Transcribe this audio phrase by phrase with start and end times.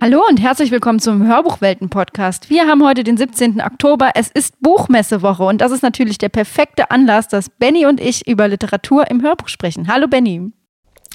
[0.00, 2.50] Hallo und herzlich willkommen zum Hörbuchwelten-Podcast.
[2.50, 3.62] Wir haben heute den 17.
[3.62, 4.10] Oktober.
[4.14, 8.48] Es ist Buchmessewoche und das ist natürlich der perfekte Anlass, dass Benny und ich über
[8.48, 9.88] Literatur im Hörbuch sprechen.
[9.88, 10.52] Hallo Benny.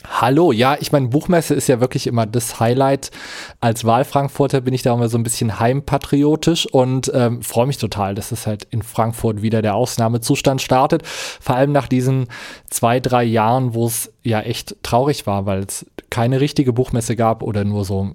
[0.07, 3.11] Hallo, ja, ich meine, Buchmesse ist ja wirklich immer das Highlight.
[3.60, 8.16] Als Wahlfrankfurter bin ich da immer so ein bisschen heimpatriotisch und ähm, freue mich total,
[8.16, 11.05] dass es halt in Frankfurt wieder der Ausnahmezustand startet.
[11.05, 12.27] Vor allem nach diesen
[12.70, 17.43] zwei, drei Jahren, wo es ja echt traurig war, weil es keine richtige Buchmesse gab
[17.43, 18.11] oder nur so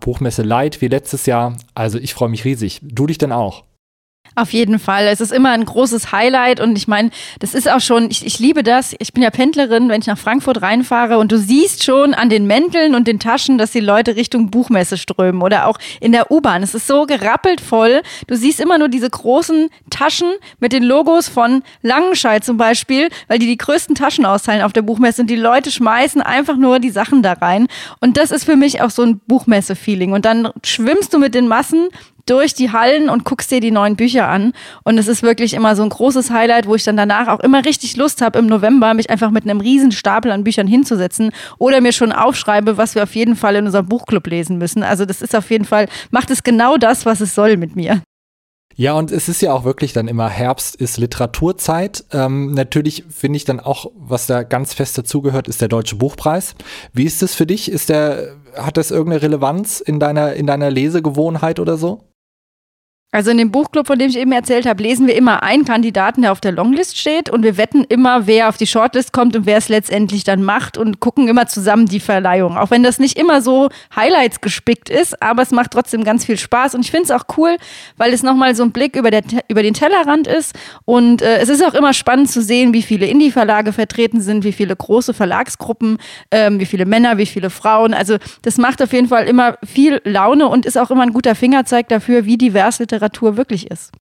[0.00, 1.56] Buchmesse Light wie letztes Jahr.
[1.74, 2.80] Also ich freue mich riesig.
[2.82, 3.64] Du dich denn auch?
[4.34, 5.06] Auf jeden Fall.
[5.06, 7.10] Es ist immer ein großes Highlight und ich meine,
[7.40, 8.94] das ist auch schon, ich, ich liebe das.
[8.98, 12.46] Ich bin ja Pendlerin, wenn ich nach Frankfurt reinfahre und du siehst schon an den
[12.46, 16.62] Mänteln und den Taschen, dass die Leute Richtung Buchmesse strömen oder auch in der U-Bahn.
[16.62, 18.02] Es ist so gerappelt voll.
[18.26, 23.38] Du siehst immer nur diese großen Taschen mit den Logos von Langenscheid zum Beispiel, weil
[23.38, 26.90] die die größten Taschen austeilen auf der Buchmesse und die Leute schmeißen einfach nur die
[26.90, 27.68] Sachen da rein.
[28.00, 30.12] Und das ist für mich auch so ein Buchmesse-Feeling.
[30.12, 31.88] Und dann schwimmst du mit den Massen
[32.28, 34.52] durch die Hallen und guckst dir die neuen Bücher an.
[34.84, 37.64] Und es ist wirklich immer so ein großes Highlight, wo ich dann danach auch immer
[37.64, 41.80] richtig Lust habe, im November mich einfach mit einem riesen Stapel an Büchern hinzusetzen oder
[41.80, 44.82] mir schon aufschreibe, was wir auf jeden Fall in unserem Buchclub lesen müssen.
[44.82, 48.02] Also das ist auf jeden Fall, macht es genau das, was es soll mit mir.
[48.78, 52.04] Ja, und es ist ja auch wirklich dann immer Herbst ist Literaturzeit.
[52.12, 56.54] Ähm, natürlich finde ich dann auch, was da ganz fest dazugehört, ist der Deutsche Buchpreis.
[56.92, 57.72] Wie ist das für dich?
[57.72, 62.07] Ist der, hat das irgendeine Relevanz in deiner, in deiner Lesegewohnheit oder so?
[63.10, 66.20] Also in dem Buchclub, von dem ich eben erzählt habe, lesen wir immer einen Kandidaten,
[66.20, 69.46] der auf der Longlist steht und wir wetten immer, wer auf die Shortlist kommt und
[69.46, 72.58] wer es letztendlich dann macht und gucken immer zusammen die Verleihung.
[72.58, 76.36] Auch wenn das nicht immer so Highlights gespickt ist, aber es macht trotzdem ganz viel
[76.36, 77.56] Spaß und ich finde es auch cool,
[77.96, 80.54] weil es nochmal so ein Blick über, der, über den Tellerrand ist
[80.84, 84.52] und äh, es ist auch immer spannend zu sehen, wie viele Indie-Verlage vertreten sind, wie
[84.52, 85.96] viele große Verlagsgruppen,
[86.30, 87.94] ähm, wie viele Männer, wie viele Frauen.
[87.94, 91.34] Also das macht auf jeden Fall immer viel Laune und ist auch immer ein guter
[91.34, 93.92] Fingerzeig dafür, wie divers Literatur Literatur wirklich ist.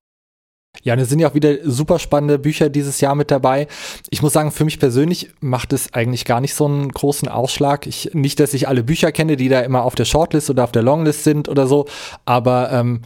[0.84, 3.68] Ja, und es sind ja auch wieder super spannende Bücher dieses Jahr mit dabei.
[4.10, 7.88] Ich muss sagen, für mich persönlich macht es eigentlich gar nicht so einen großen Ausschlag.
[7.88, 10.72] Ich, nicht, dass ich alle Bücher kenne, die da immer auf der Shortlist oder auf
[10.72, 11.88] der Longlist sind oder so,
[12.26, 13.02] aber ähm,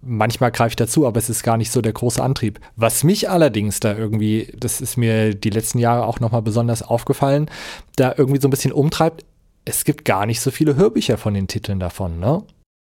[0.00, 2.58] manchmal greife ich dazu, aber es ist gar nicht so der große Antrieb.
[2.76, 7.50] Was mich allerdings da irgendwie, das ist mir die letzten Jahre auch nochmal besonders aufgefallen,
[7.96, 9.26] da irgendwie so ein bisschen umtreibt,
[9.66, 12.42] es gibt gar nicht so viele Hörbücher von den Titeln davon, ne?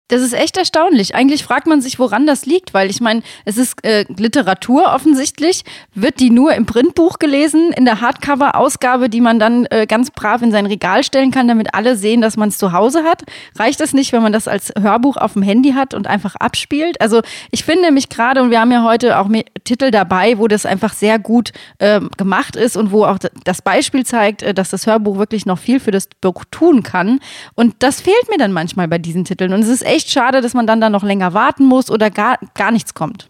[0.09, 1.15] Das ist echt erstaunlich.
[1.15, 5.65] Eigentlich fragt man sich, woran das liegt, weil ich meine, es ist äh, Literatur offensichtlich.
[5.95, 10.43] Wird die nur im Printbuch gelesen, in der Hardcover-Ausgabe, die man dann äh, ganz brav
[10.43, 13.23] in sein Regal stellen kann, damit alle sehen, dass man es zu Hause hat?
[13.59, 17.01] Reicht das nicht, wenn man das als Hörbuch auf dem Handy hat und einfach abspielt?
[17.01, 19.31] Also ich finde nämlich gerade, und wir haben ja heute auch
[19.65, 24.05] Titel dabei, wo das einfach sehr gut äh, gemacht ist und wo auch das Beispiel
[24.05, 27.21] zeigt, äh, dass das Hörbuch wirklich noch viel für das Buch tun kann.
[27.55, 29.55] Und das fehlt mir dann manchmal bei diesen Titeln.
[29.55, 32.11] Und es ist echt echt schade, dass man dann da noch länger warten muss oder
[32.11, 33.29] gar, gar nichts kommt.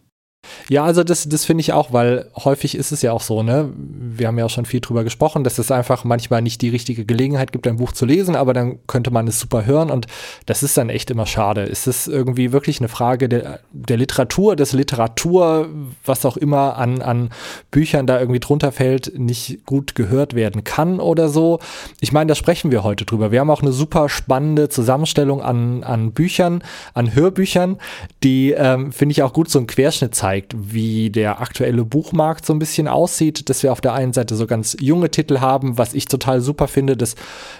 [0.69, 3.71] Ja, also das, das finde ich auch, weil häufig ist es ja auch so, ne?
[3.77, 7.05] Wir haben ja auch schon viel drüber gesprochen, dass es einfach manchmal nicht die richtige
[7.05, 10.07] Gelegenheit gibt, ein Buch zu lesen, aber dann könnte man es super hören und
[10.47, 11.63] das ist dann echt immer schade.
[11.63, 15.69] Ist es irgendwie wirklich eine Frage der, der Literatur, des Literatur,
[16.05, 17.31] was auch immer an, an
[17.71, 21.59] Büchern da irgendwie drunter fällt, nicht gut gehört werden kann oder so?
[22.01, 23.31] Ich meine, da sprechen wir heute drüber.
[23.31, 26.63] Wir haben auch eine super spannende Zusammenstellung an, an Büchern,
[26.95, 27.79] an Hörbüchern,
[28.23, 32.47] die, ähm, finde ich, auch gut so einen Querschnitt zeigen zeigt, wie der aktuelle Buchmarkt
[32.47, 35.77] so ein bisschen aussieht, dass wir auf der einen Seite so ganz junge Titel haben,
[35.77, 37.17] was ich total super finde, dass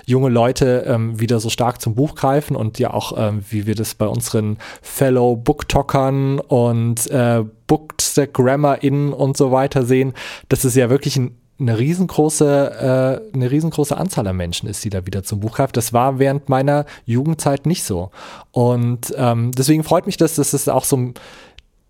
[0.07, 3.75] junge Leute ähm, wieder so stark zum Buch greifen und ja auch, ähm, wie wir
[3.75, 10.15] das bei unseren Fellow Booktalkern und äh, BookstagrammerInnen und so weiter sehen,
[10.49, 14.91] dass es ja wirklich ein eine riesengroße, äh, eine riesengroße Anzahl an Menschen ist, die
[14.91, 15.77] da wieder zum Buch greift.
[15.77, 18.11] Das war während meiner Jugendzeit nicht so.
[18.51, 21.13] Und ähm, deswegen freut mich das, dass es auch so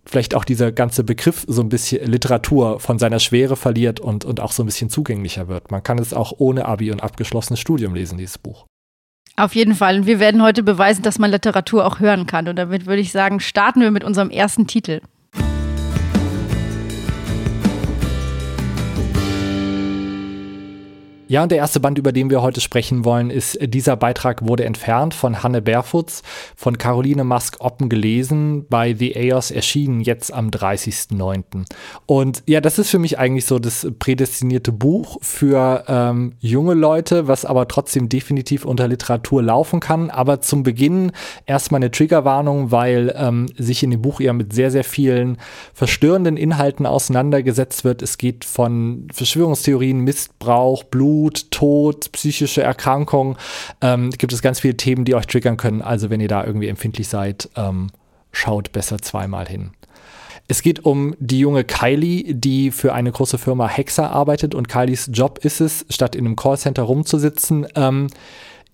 [0.04, 4.40] vielleicht auch dieser ganze Begriff so ein bisschen Literatur von seiner Schwere verliert und, und
[4.40, 5.70] auch so ein bisschen zugänglicher wird.
[5.70, 8.66] Man kann es auch ohne Abi und abgeschlossenes Studium lesen, dieses Buch.
[9.36, 10.00] Auf jeden Fall.
[10.00, 12.48] Und wir werden heute beweisen, dass man Literatur auch hören kann.
[12.48, 15.00] Und damit würde ich sagen, starten wir mit unserem ersten Titel.
[21.32, 24.66] Ja, und der erste Band, über den wir heute sprechen wollen, ist Dieser Beitrag wurde
[24.66, 26.22] entfernt von Hanne Berfutz,
[26.56, 31.64] von Caroline Mask-Oppen gelesen, bei The EOS erschienen, jetzt am 30.09.
[32.04, 37.28] Und ja, das ist für mich eigentlich so das prädestinierte Buch für ähm, junge Leute,
[37.28, 40.10] was aber trotzdem definitiv unter Literatur laufen kann.
[40.10, 41.12] Aber zum Beginn
[41.46, 45.38] erstmal eine Triggerwarnung, weil ähm, sich in dem Buch ja mit sehr, sehr vielen
[45.72, 48.02] verstörenden Inhalten auseinandergesetzt wird.
[48.02, 53.36] Es geht von Verschwörungstheorien, Missbrauch, Blut, Armut, Tod, psychische Erkrankung.
[53.80, 55.80] Ähm, gibt es ganz viele Themen, die euch triggern können.
[55.80, 57.90] Also wenn ihr da irgendwie empfindlich seid, ähm,
[58.32, 59.70] schaut besser zweimal hin.
[60.48, 65.10] Es geht um die junge Kylie, die für eine große Firma Hexer arbeitet und Kylies
[65.12, 68.08] Job ist es, statt in einem Callcenter rumzusitzen, ähm,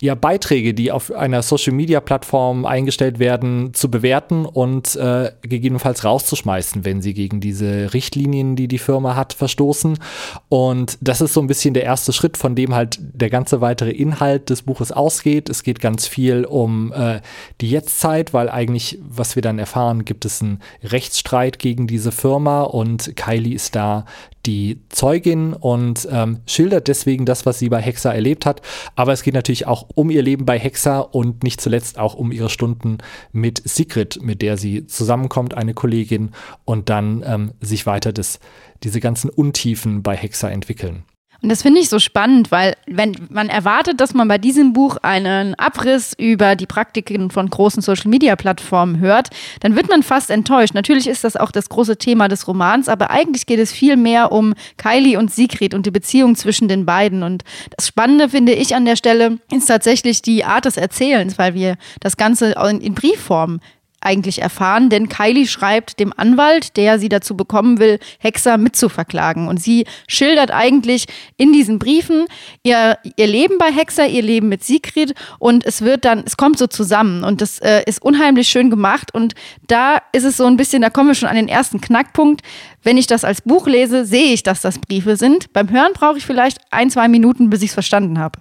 [0.01, 7.01] ja, Beiträge, die auf einer Social-Media-Plattform eingestellt werden, zu bewerten und äh, gegebenenfalls rauszuschmeißen, wenn
[7.01, 9.99] sie gegen diese Richtlinien, die die Firma hat, verstoßen.
[10.47, 13.91] Und das ist so ein bisschen der erste Schritt, von dem halt der ganze weitere
[13.91, 15.49] Inhalt des Buches ausgeht.
[15.49, 17.19] Es geht ganz viel um äh,
[17.59, 22.63] die Jetztzeit, weil eigentlich, was wir dann erfahren, gibt es einen Rechtsstreit gegen diese Firma
[22.63, 24.05] und Kylie ist da
[24.45, 28.61] die Zeugin und ähm, schildert deswegen das, was sie bei Hexa erlebt hat.
[28.95, 32.31] Aber es geht natürlich auch um ihr Leben bei Hexa und nicht zuletzt auch um
[32.31, 32.99] ihre Stunden
[33.31, 36.31] mit Sigrid, mit der sie zusammenkommt, eine Kollegin,
[36.65, 38.39] und dann ähm, sich weiter das,
[38.83, 41.03] diese ganzen Untiefen bei Hexa entwickeln.
[41.41, 44.97] Und das finde ich so spannend, weil wenn man erwartet, dass man bei diesem Buch
[45.03, 49.29] einen Abriss über die Praktiken von großen Social-Media-Plattformen hört,
[49.61, 50.73] dann wird man fast enttäuscht.
[50.73, 54.33] Natürlich ist das auch das große Thema des Romans, aber eigentlich geht es viel mehr
[54.33, 57.23] um Kylie und Sigrid und die Beziehung zwischen den beiden.
[57.23, 57.45] Und
[57.77, 61.77] das Spannende finde ich an der Stelle ist tatsächlich die Art des Erzählens, weil wir
[62.01, 63.61] das Ganze in, in Briefform
[64.01, 69.47] eigentlich erfahren, denn Kylie schreibt dem Anwalt, der sie dazu bekommen will, Hexer mitzuverklagen.
[69.47, 71.05] Und sie schildert eigentlich
[71.37, 72.25] in diesen Briefen
[72.63, 76.57] ihr, ihr Leben bei Hexer, ihr Leben mit Sigrid und es wird dann, es kommt
[76.57, 79.33] so zusammen und das äh, ist unheimlich schön gemacht und
[79.67, 82.41] da ist es so ein bisschen, da kommen wir schon an den ersten Knackpunkt.
[82.83, 85.51] Wenn ich das als Buch lese, sehe ich, dass das Briefe sind.
[85.53, 88.39] Beim Hören brauche ich vielleicht ein, zwei Minuten, bis ich es verstanden habe.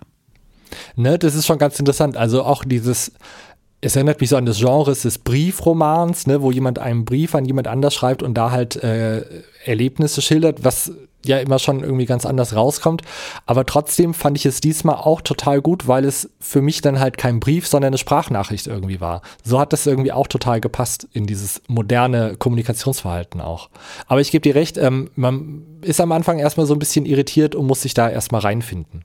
[0.96, 2.16] Ne, das ist schon ganz interessant.
[2.16, 3.12] Also auch dieses
[3.80, 7.44] es erinnert mich so an das Genre des Briefromans, ne, wo jemand einen Brief an
[7.44, 9.24] jemand anders schreibt und da halt äh,
[9.64, 10.92] Erlebnisse schildert, was
[11.24, 13.02] ja immer schon irgendwie ganz anders rauskommt.
[13.46, 17.18] Aber trotzdem fand ich es diesmal auch total gut, weil es für mich dann halt
[17.18, 19.22] kein Brief, sondern eine Sprachnachricht irgendwie war.
[19.44, 23.68] So hat das irgendwie auch total gepasst in dieses moderne Kommunikationsverhalten auch.
[24.06, 27.54] Aber ich gebe dir recht, ähm, man ist am Anfang erstmal so ein bisschen irritiert
[27.54, 29.04] und muss sich da erstmal reinfinden.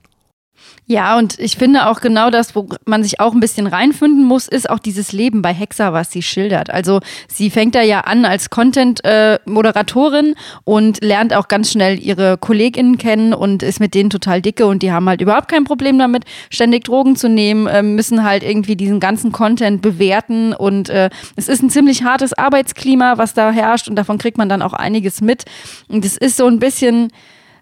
[0.86, 4.48] Ja, und ich finde auch genau das, wo man sich auch ein bisschen reinfinden muss,
[4.48, 6.68] ist auch dieses Leben bei Hexa, was sie schildert.
[6.68, 12.36] Also sie fängt da ja an als Content-Moderatorin äh, und lernt auch ganz schnell ihre
[12.36, 15.98] KollegInnen kennen und ist mit denen total dicke und die haben halt überhaupt kein Problem
[15.98, 21.08] damit, ständig Drogen zu nehmen, äh, müssen halt irgendwie diesen ganzen Content bewerten und äh,
[21.34, 24.74] es ist ein ziemlich hartes Arbeitsklima, was da herrscht und davon kriegt man dann auch
[24.74, 25.44] einiges mit.
[25.88, 27.10] Und es ist so ein bisschen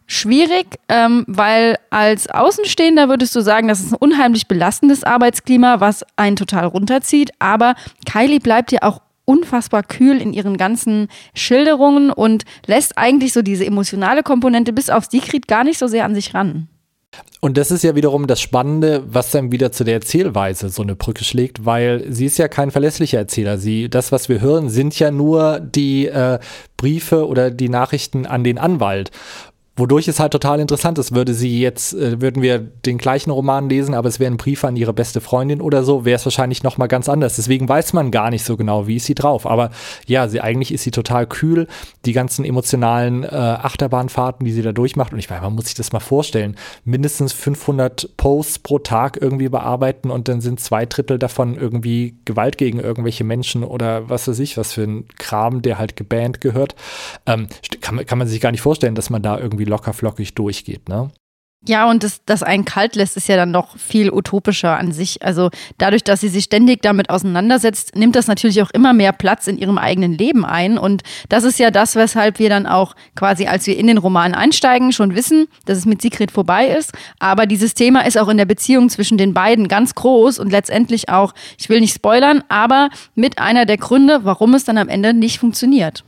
[0.06, 6.04] schwierig, ähm, weil als Außenstehender würdest du sagen, das ist ein unheimlich belastendes Arbeitsklima, was
[6.16, 7.30] einen total runterzieht.
[7.38, 7.74] Aber
[8.10, 13.64] Kylie bleibt ja auch unfassbar kühl in ihren ganzen Schilderungen und lässt eigentlich so diese
[13.64, 16.68] emotionale Komponente bis auf Sigrid gar nicht so sehr an sich ran.
[17.40, 20.94] Und das ist ja wiederum das Spannende, was dann wieder zu der Erzählweise so eine
[20.94, 23.58] Brücke schlägt, weil sie ist ja kein verlässlicher Erzähler.
[23.58, 26.38] Sie, das, was wir hören, sind ja nur die äh,
[26.76, 29.10] Briefe oder die Nachrichten an den Anwalt.
[29.74, 33.70] Wodurch es halt total interessant ist, würde sie jetzt, äh, würden wir den gleichen Roman
[33.70, 36.62] lesen, aber es wäre ein Brief an ihre beste Freundin oder so, wäre es wahrscheinlich
[36.62, 37.36] nochmal ganz anders.
[37.36, 39.46] Deswegen weiß man gar nicht so genau, wie ist sie drauf.
[39.46, 39.70] Aber
[40.06, 41.68] ja, sie eigentlich ist sie total kühl.
[42.04, 45.14] Die ganzen emotionalen äh, Achterbahnfahrten, die sie da durchmacht.
[45.14, 46.56] Und ich meine, man muss sich das mal vorstellen.
[46.84, 52.58] Mindestens 500 Posts pro Tag irgendwie bearbeiten und dann sind zwei Drittel davon irgendwie Gewalt
[52.58, 56.74] gegen irgendwelche Menschen oder was weiß ich, was für ein Kram, der halt gebannt gehört.
[57.24, 57.46] Ähm,
[57.80, 60.88] kann, kann man sich gar nicht vorstellen, dass man da irgendwie irgendwie locker flockig durchgeht,
[60.88, 61.10] ne?
[61.64, 65.22] Ja, und das, das einen kalt lässt, ist ja dann noch viel utopischer an sich.
[65.22, 69.46] Also dadurch, dass sie sich ständig damit auseinandersetzt, nimmt das natürlich auch immer mehr Platz
[69.46, 70.76] in ihrem eigenen Leben ein.
[70.76, 74.34] Und das ist ja das, weshalb wir dann auch quasi, als wir in den Roman
[74.34, 76.94] einsteigen, schon wissen, dass es mit Sigrid vorbei ist.
[77.20, 81.10] Aber dieses Thema ist auch in der Beziehung zwischen den beiden ganz groß und letztendlich
[81.10, 85.14] auch, ich will nicht spoilern, aber mit einer der Gründe, warum es dann am Ende
[85.14, 86.02] nicht funktioniert.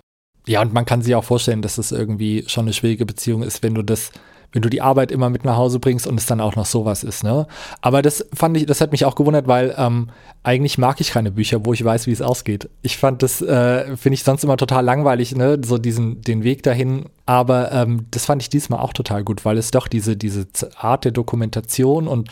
[0.46, 3.62] Ja, und man kann sich auch vorstellen, dass es irgendwie schon eine schwierige Beziehung ist,
[3.62, 4.10] wenn du das,
[4.52, 7.02] wenn du die Arbeit immer mit nach Hause bringst und es dann auch noch sowas
[7.02, 7.46] ist, ne?
[7.80, 10.10] Aber das fand ich, das hat mich auch gewundert, weil ähm,
[10.42, 12.68] eigentlich mag ich keine Bücher, wo ich weiß, wie es ausgeht.
[12.82, 15.58] Ich fand das, äh, finde ich sonst immer total langweilig, ne?
[15.64, 19.58] So diesen, den Weg dahin aber ähm, das fand ich diesmal auch total gut, weil
[19.58, 22.30] es doch diese, diese Art der Dokumentation und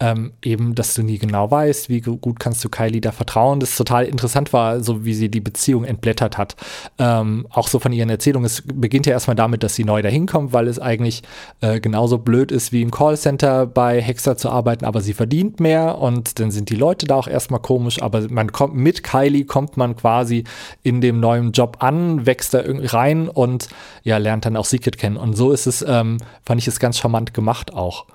[0.00, 3.76] ähm, eben, dass du nie genau weißt, wie gut kannst du Kylie da vertrauen, das
[3.76, 6.56] total interessant war, so wie sie die Beziehung entblättert hat.
[6.98, 8.46] Ähm, auch so von ihren Erzählungen.
[8.46, 11.22] Es beginnt ja erstmal damit, dass sie neu dahin kommt, weil es eigentlich
[11.60, 15.98] äh, genauso blöd ist, wie im Callcenter bei Hexer zu arbeiten, aber sie verdient mehr
[15.98, 19.76] und dann sind die Leute da auch erstmal komisch, aber man kommt mit Kylie, kommt
[19.76, 20.44] man quasi
[20.82, 23.68] in dem neuen Job an, wächst da irgendwie rein und
[24.02, 25.16] ja, lernt dann auch Secret kennen.
[25.16, 28.06] Und so ist es, ähm, fand ich es ganz charmant gemacht auch.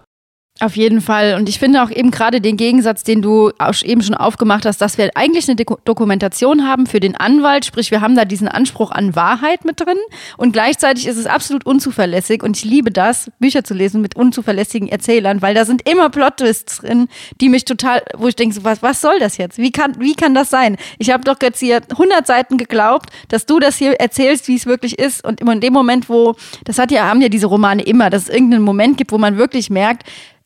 [0.62, 1.36] Auf jeden Fall.
[1.36, 3.52] Und ich finde auch eben gerade den Gegensatz, den du
[3.84, 8.00] eben schon aufgemacht hast, dass wir eigentlich eine Dokumentation haben für den Anwalt, sprich wir
[8.00, 9.98] haben da diesen Anspruch an Wahrheit mit drin
[10.38, 14.88] und gleichzeitig ist es absolut unzuverlässig und ich liebe das, Bücher zu lesen mit unzuverlässigen
[14.88, 17.10] Erzählern, weil da sind immer Plot-Twists drin,
[17.42, 19.58] die mich total, wo ich denke, was, was soll das jetzt?
[19.58, 20.78] Wie kann, wie kann das sein?
[21.00, 24.66] Ich habe doch jetzt hier 100 Seiten geglaubt, dass du das hier erzählst, wie es
[24.66, 27.84] wirklich ist und immer in dem Moment, wo, das hat ja, haben ja diese Romane
[27.84, 30.04] immer, dass es irgendeinen Moment gibt, wo man wirklich merkt,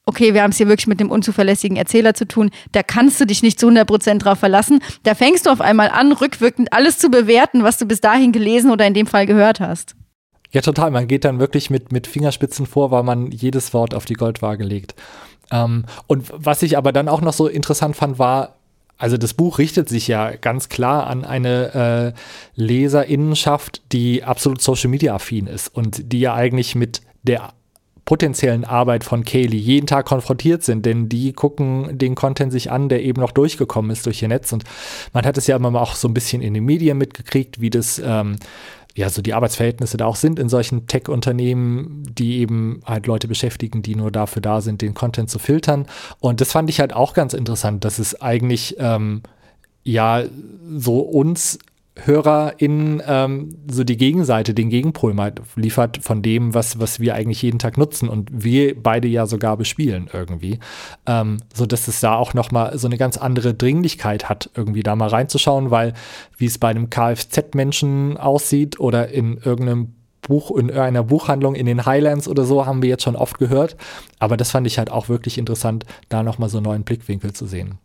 [0.09, 3.25] okay, wir haben es hier wirklich mit dem unzuverlässigen Erzähler zu tun, da kannst du
[3.25, 4.81] dich nicht zu 100 Prozent drauf verlassen.
[5.03, 8.71] Da fängst du auf einmal an, rückwirkend alles zu bewerten, was du bis dahin gelesen
[8.71, 9.95] oder in dem Fall gehört hast.
[10.51, 10.89] Ja, total.
[10.89, 14.63] Man geht dann wirklich mit, mit Fingerspitzen vor, weil man jedes Wort auf die Goldwaage
[14.63, 14.95] legt.
[15.51, 18.55] Ähm, und was ich aber dann auch noch so interessant fand, war,
[18.97, 22.19] also das Buch richtet sich ja ganz klar an eine äh,
[22.55, 27.53] Leserinnenschaft, die absolut Social Media affin ist und die ja eigentlich mit der
[28.09, 32.89] potenziellen Arbeit von Kaylee jeden Tag konfrontiert sind, denn die gucken den Content sich an,
[32.89, 34.51] der eben noch durchgekommen ist durch ihr Netz.
[34.51, 34.63] Und
[35.13, 38.01] man hat es ja immer auch so ein bisschen in den Medien mitgekriegt, wie das
[38.03, 38.37] ähm,
[38.95, 43.83] ja, so die Arbeitsverhältnisse da auch sind in solchen Tech-Unternehmen, die eben halt Leute beschäftigen,
[43.83, 45.85] die nur dafür da sind, den Content zu filtern.
[46.19, 49.21] Und das fand ich halt auch ganz interessant, dass es eigentlich ähm,
[49.83, 50.23] ja
[50.67, 51.59] so uns
[52.05, 57.41] HörerInnen ähm, so die Gegenseite, den Gegenpol mal liefert von dem, was, was wir eigentlich
[57.41, 60.59] jeden Tag nutzen und wir beide ja sogar bespielen irgendwie.
[61.05, 64.95] Ähm, so dass es da auch nochmal so eine ganz andere Dringlichkeit hat, irgendwie da
[64.95, 65.93] mal reinzuschauen, weil
[66.37, 71.85] wie es bei einem Kfz-Menschen aussieht oder in irgendeinem Buch, in einer Buchhandlung in den
[71.85, 73.77] Highlands oder so, haben wir jetzt schon oft gehört.
[74.19, 77.45] Aber das fand ich halt auch wirklich interessant, da nochmal so einen neuen Blickwinkel zu
[77.45, 77.79] sehen.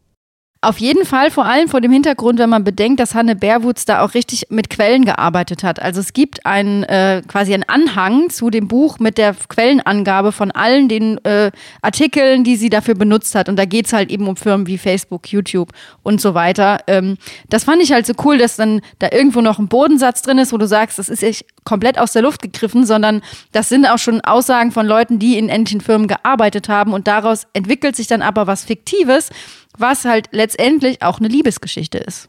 [0.65, 4.03] Auf jeden Fall, vor allem vor dem Hintergrund, wenn man bedenkt, dass Hanne Berwutz da
[4.03, 5.81] auch richtig mit Quellen gearbeitet hat.
[5.81, 10.51] Also es gibt einen äh, quasi einen Anhang zu dem Buch mit der Quellenangabe von
[10.51, 11.51] allen den äh,
[11.83, 13.51] Artikeln, die sie dafür benutzt hat.
[13.51, 15.71] Und da geht's halt eben um Firmen wie Facebook, YouTube
[16.03, 16.79] und so weiter.
[16.87, 17.19] Ähm,
[17.51, 20.53] das fand ich halt so cool, dass dann da irgendwo noch ein Bodensatz drin ist,
[20.53, 23.99] wo du sagst, das ist echt komplett aus der Luft gegriffen, sondern das sind auch
[23.99, 26.95] schon Aussagen von Leuten, die in ähnlichen Firmen gearbeitet haben.
[26.95, 29.31] Und daraus entwickelt sich dann aber was Fiktives
[29.77, 32.29] was halt letztendlich auch eine Liebesgeschichte ist.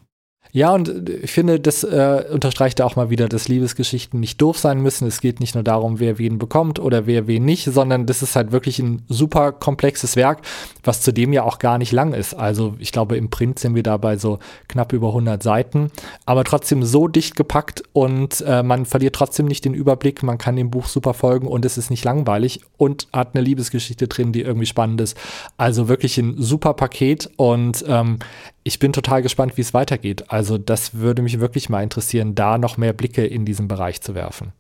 [0.56, 4.80] Ja, und ich finde, das äh, unterstreicht auch mal wieder, dass Liebesgeschichten nicht doof sein
[4.80, 5.06] müssen.
[5.06, 8.38] Es geht nicht nur darum, wer wen bekommt oder wer wen nicht, sondern das ist
[8.38, 10.44] halt wirklich ein super komplexes Werk,
[10.82, 12.36] was zudem ja auch gar nicht lang ist.
[12.36, 15.92] Also ich glaube, im Print sind wir da bei so knapp über 100 Seiten,
[16.26, 20.24] aber trotzdem so dicht gepackt und äh, man verliert trotzdem nicht den Überblick.
[20.24, 24.08] Man kann dem Buch super folgen und es ist nicht langweilig und hat eine Liebesgeschichte
[24.08, 25.18] drin, die irgendwie spannend ist.
[25.58, 28.20] Also wirklich ein super Paket und ähm,
[28.68, 30.32] ich bin total gespannt, wie es weitergeht.
[30.32, 34.16] Also das würde mich wirklich mal interessieren, da noch mehr Blicke in diesen Bereich zu
[34.16, 34.54] werfen.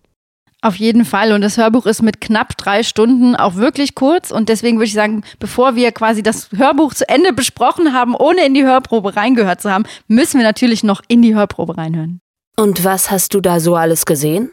[0.62, 1.32] Auf jeden Fall.
[1.32, 4.32] Und das Hörbuch ist mit knapp drei Stunden auch wirklich kurz.
[4.32, 8.44] Und deswegen würde ich sagen, bevor wir quasi das Hörbuch zu Ende besprochen haben, ohne
[8.46, 12.20] in die Hörprobe reingehört zu haben, müssen wir natürlich noch in die Hörprobe reinhören.
[12.58, 14.50] Und was hast du da so alles gesehen?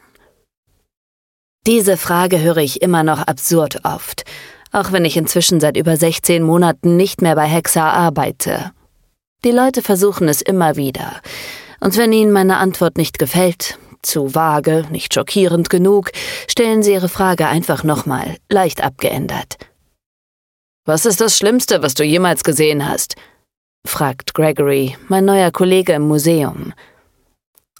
[1.66, 4.24] Diese Frage höre ich immer noch absurd oft,
[4.70, 8.72] auch wenn ich inzwischen seit über 16 Monaten nicht mehr bei Hexa arbeite.
[9.44, 11.20] Die Leute versuchen es immer wieder.
[11.80, 16.12] Und wenn ihnen meine Antwort nicht gefällt, zu vage, nicht schockierend genug,
[16.48, 19.56] stellen sie ihre Frage einfach nochmal, leicht abgeändert.
[20.84, 23.16] Was ist das Schlimmste, was du jemals gesehen hast?
[23.84, 26.72] fragt Gregory, mein neuer Kollege im Museum.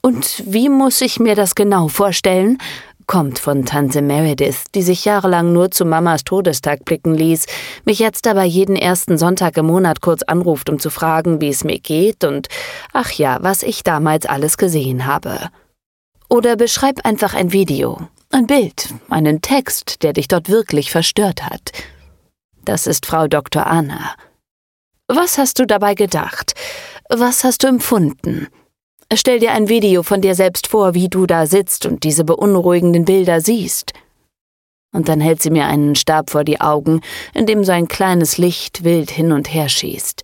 [0.03, 2.59] Und wie muss ich mir das genau vorstellen?
[3.07, 7.47] Kommt von Tante Meredith, die sich jahrelang nur zu Mamas Todestag blicken ließ,
[7.85, 11.65] mich jetzt aber jeden ersten Sonntag im Monat kurz anruft, um zu fragen, wie es
[11.65, 12.49] mir geht und
[12.93, 15.51] ach ja, was ich damals alles gesehen habe.
[16.29, 17.99] Oder beschreib einfach ein Video,
[18.31, 21.73] ein Bild, einen Text, der dich dort wirklich verstört hat.
[22.65, 23.67] Das ist Frau Dr.
[23.67, 24.15] Anna.
[25.09, 26.55] Was hast du dabei gedacht?
[27.11, 28.49] Was hast du empfunden?
[29.15, 33.05] Stell dir ein Video von dir selbst vor, wie du da sitzt und diese beunruhigenden
[33.05, 33.93] Bilder siehst.
[34.95, 37.03] Und dann hält sie mir einen Stab vor die Augen,
[37.35, 40.23] in dem so ein kleines Licht wild hin und her schießt.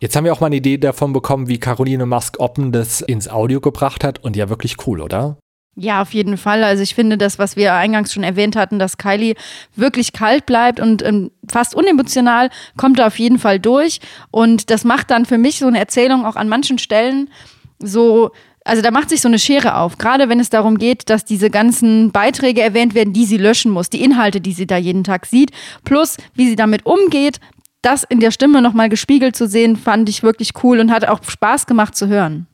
[0.00, 3.60] Jetzt haben wir auch mal eine Idee davon bekommen, wie Caroline Mask-Oppen das ins Audio
[3.60, 5.36] gebracht hat und ja wirklich cool, oder?
[5.76, 6.64] Ja, auf jeden Fall.
[6.64, 9.36] Also ich finde das, was wir eingangs schon erwähnt hatten, dass Kylie
[9.76, 14.00] wirklich kalt bleibt und ähm, fast unemotional, kommt da auf jeden Fall durch.
[14.32, 17.30] Und das macht dann für mich so eine Erzählung auch an manchen Stellen
[17.78, 18.30] so,
[18.64, 21.50] also da macht sich so eine Schere auf, gerade wenn es darum geht, dass diese
[21.50, 25.26] ganzen Beiträge erwähnt werden, die sie löschen muss, die Inhalte, die sie da jeden Tag
[25.26, 25.52] sieht,
[25.84, 27.40] plus wie sie damit umgeht,
[27.82, 31.22] das in der Stimme nochmal gespiegelt zu sehen, fand ich wirklich cool und hat auch
[31.22, 32.46] Spaß gemacht zu hören.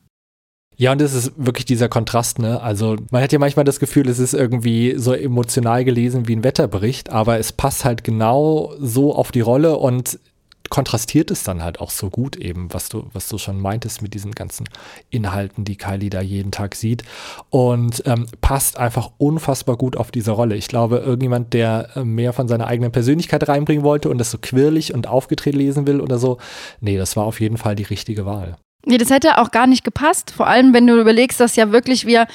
[0.77, 2.61] Ja, und es ist wirklich dieser Kontrast, ne?
[2.61, 6.43] Also man hat ja manchmal das Gefühl, es ist irgendwie so emotional gelesen wie ein
[6.43, 10.19] Wetterbericht, aber es passt halt genau so auf die Rolle und
[10.69, 14.13] kontrastiert es dann halt auch so gut eben, was du, was du schon meintest mit
[14.13, 14.67] diesen ganzen
[15.09, 17.03] Inhalten, die Kylie da jeden Tag sieht
[17.49, 20.55] und ähm, passt einfach unfassbar gut auf diese Rolle.
[20.55, 24.37] Ich glaube, irgendjemand, der äh, mehr von seiner eigenen Persönlichkeit reinbringen wollte und das so
[24.41, 26.37] quirlig und aufgedreht lesen will oder so,
[26.79, 28.57] nee, das war auf jeden Fall die richtige Wahl.
[28.87, 30.29] Nee, das hätte auch gar nicht gepasst.
[30.29, 32.27] Vor allem, wenn du überlegst, dass ja wirklich wir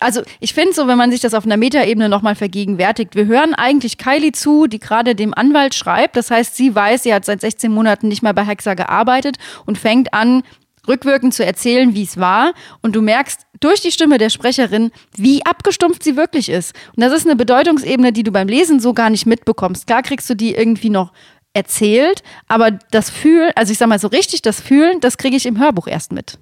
[0.00, 3.54] also ich finde so, wenn man sich das auf einer Metaebene nochmal vergegenwärtigt, wir hören
[3.54, 6.16] eigentlich Kylie zu, die gerade dem Anwalt schreibt.
[6.16, 9.78] Das heißt, sie weiß, sie hat seit 16 Monaten nicht mehr bei Hexa gearbeitet und
[9.78, 10.42] fängt an,
[10.88, 12.54] rückwirkend zu erzählen, wie es war.
[12.82, 16.74] Und du merkst durch die Stimme der Sprecherin, wie abgestumpft sie wirklich ist.
[16.96, 19.86] Und das ist eine Bedeutungsebene, die du beim Lesen so gar nicht mitbekommst.
[19.86, 21.12] Klar kriegst du die irgendwie noch
[21.52, 25.46] erzählt, aber das Fühlen, also ich sag mal so richtig das Fühlen, das kriege ich
[25.46, 26.38] im Hörbuch erst mit.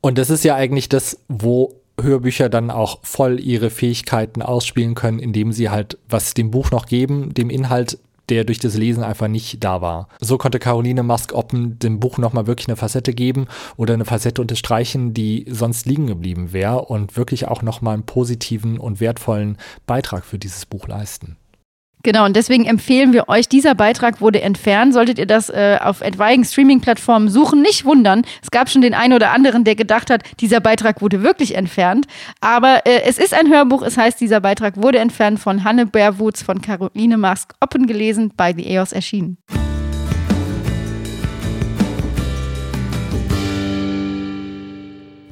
[0.00, 5.18] Und das ist ja eigentlich das, wo Hörbücher dann auch voll ihre Fähigkeiten ausspielen können,
[5.18, 7.98] indem sie halt was dem Buch noch geben, dem Inhalt
[8.30, 10.08] der durch das Lesen einfach nicht da war.
[10.20, 15.12] So konnte Caroline Mask-Oppen dem Buch nochmal wirklich eine Facette geben oder eine Facette unterstreichen,
[15.12, 20.38] die sonst liegen geblieben wäre und wirklich auch nochmal einen positiven und wertvollen Beitrag für
[20.38, 21.36] dieses Buch leisten.
[22.02, 24.94] Genau, und deswegen empfehlen wir euch, dieser Beitrag wurde entfernt.
[24.94, 28.22] Solltet ihr das äh, auf etwaigen Streaming-Plattformen suchen, nicht wundern.
[28.42, 32.06] Es gab schon den einen oder anderen, der gedacht hat, dieser Beitrag wurde wirklich entfernt.
[32.40, 36.42] Aber äh, es ist ein Hörbuch, es heißt, dieser Beitrag wurde entfernt von Hanne Berwutz
[36.42, 39.36] von Caroline Mask Oppen gelesen, bei The EOS erschienen.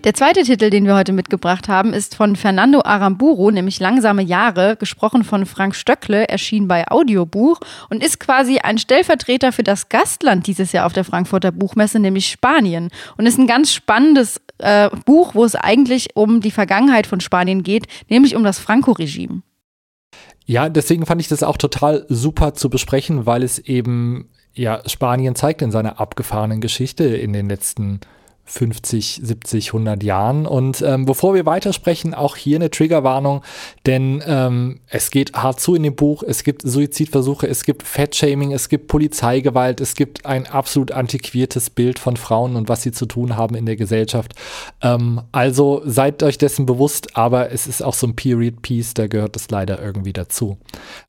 [0.09, 4.75] Der zweite Titel, den wir heute mitgebracht haben, ist von Fernando Aramburu, nämlich Langsame Jahre,
[4.77, 7.61] gesprochen von Frank Stöckle, erschien bei Audiobuch
[7.91, 12.29] und ist quasi ein Stellvertreter für das Gastland dieses Jahr auf der Frankfurter Buchmesse, nämlich
[12.31, 12.89] Spanien.
[13.19, 17.63] Und ist ein ganz spannendes äh, Buch, wo es eigentlich um die Vergangenheit von Spanien
[17.63, 19.43] geht, nämlich um das Franco-Regime.
[20.47, 25.35] Ja, deswegen fand ich das auch total super zu besprechen, weil es eben ja Spanien
[25.35, 28.18] zeigt in seiner abgefahrenen Geschichte in den letzten Jahren
[28.49, 30.47] 50, 70, 100 Jahren.
[30.47, 33.43] Und ähm, bevor wir weitersprechen, auch hier eine Triggerwarnung,
[33.87, 36.23] denn ähm, es geht hart zu in dem Buch.
[36.27, 41.99] Es gibt Suizidversuche, es gibt Fettshaming, es gibt Polizeigewalt, es gibt ein absolut antiquiertes Bild
[41.99, 44.33] von Frauen und was sie zu tun haben in der Gesellschaft.
[44.81, 49.09] Ähm, also seid euch dessen bewusst, aber es ist auch so ein Period Piece, da
[49.09, 50.57] gehört es leider irgendwie dazu.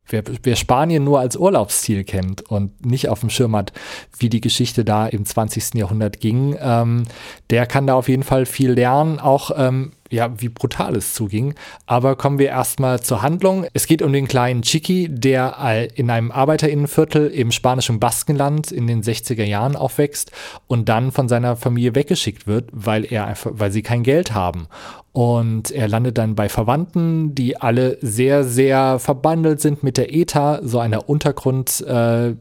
[0.10, 3.74] Wer, wer Spanien nur als Urlaubsziel kennt und nicht auf dem Schirm hat,
[4.18, 5.76] wie die Geschichte da im 20.
[5.76, 7.04] Jahrhundert ging, ähm,
[7.50, 11.56] der kann da auf jeden Fall viel lernen, auch ähm, ja, wie brutal es zuging.
[11.86, 13.66] Aber kommen wir erstmal zur Handlung.
[13.74, 19.04] Es geht um den kleinen Chiqui, der in einem Arbeiterinnenviertel im spanischen Baskenland in den
[19.04, 20.32] 60er Jahren aufwächst
[20.68, 24.68] und dann von seiner Familie weggeschickt wird, weil er einfach, weil sie kein Geld haben.
[25.12, 30.60] Und er landet dann bei Verwandten, die alle sehr, sehr verbandelt sind mit der ETA,
[30.62, 32.36] so einer Untergrund äh,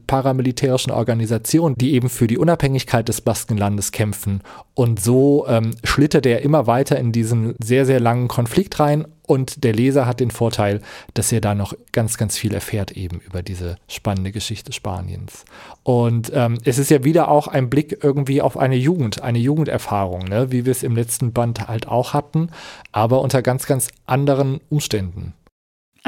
[0.89, 4.41] Organisation, die eben für die Unabhängigkeit des Baskenlandes kämpfen.
[4.75, 9.63] Und so ähm, schlittert er immer weiter in diesen sehr, sehr langen Konflikt rein und
[9.63, 10.81] der Leser hat den Vorteil,
[11.13, 15.45] dass er da noch ganz, ganz viel erfährt eben über diese spannende Geschichte Spaniens.
[15.83, 20.23] Und ähm, es ist ja wieder auch ein Blick irgendwie auf eine Jugend, eine Jugenderfahrung,
[20.23, 20.51] ne?
[20.51, 22.49] wie wir es im letzten Band halt auch hatten,
[22.91, 25.33] aber unter ganz, ganz anderen Umständen.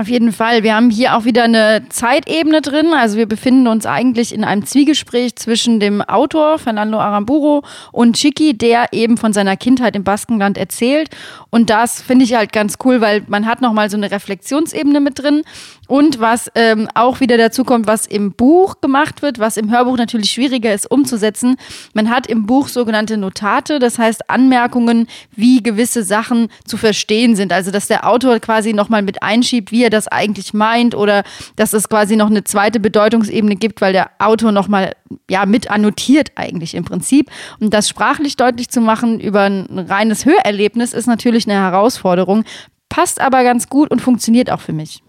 [0.02, 0.64] Auf jeden Fall.
[0.64, 2.88] Wir haben hier auch wieder eine Zeitebene drin.
[2.92, 7.62] Also wir befinden uns eigentlich in einem Zwiegespräch zwischen dem Autor Fernando Aramburu
[7.92, 11.12] und Chiqui, der eben von seiner Kindheit im Baskenland erzählt.
[11.52, 15.20] Und das finde ich halt ganz cool, weil man hat nochmal so eine Reflexionsebene mit
[15.22, 15.44] drin.
[15.88, 19.98] Und was ähm, auch wieder dazu kommt, was im Buch gemacht wird, was im Hörbuch
[19.98, 21.58] natürlich schwieriger ist umzusetzen.
[21.94, 27.52] Man hat im Buch sogenannte Notate, das heißt Anmerkungen, wie gewisse Sachen zu verstehen sind.
[27.52, 31.24] Also dass der Autor quasi nochmal mit einschiebt, wie er das eigentlich meint oder
[31.56, 34.96] dass es quasi noch eine zweite Bedeutungsebene gibt, weil der Autor nochmal
[35.30, 37.30] ja, mit annotiert eigentlich im Prinzip.
[37.60, 42.44] Und das sprachlich deutlich zu machen über ein reines Hörerlebnis ist natürlich eine Herausforderung,
[42.90, 45.04] passt aber ganz gut und funktioniert auch für mich.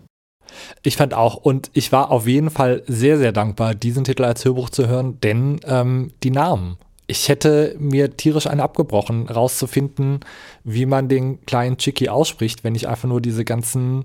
[0.83, 4.45] Ich fand auch, und ich war auf jeden Fall sehr, sehr dankbar, diesen Titel als
[4.45, 6.77] Hörbuch zu hören, denn ähm, die Namen.
[7.07, 10.21] Ich hätte mir tierisch einen abgebrochen, rauszufinden,
[10.65, 14.05] wie man den kleinen Chicky ausspricht, wenn ich einfach nur diese ganzen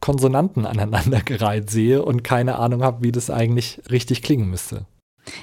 [0.00, 4.86] Konsonanten aneinandergereiht sehe und keine Ahnung habe, wie das eigentlich richtig klingen müsste.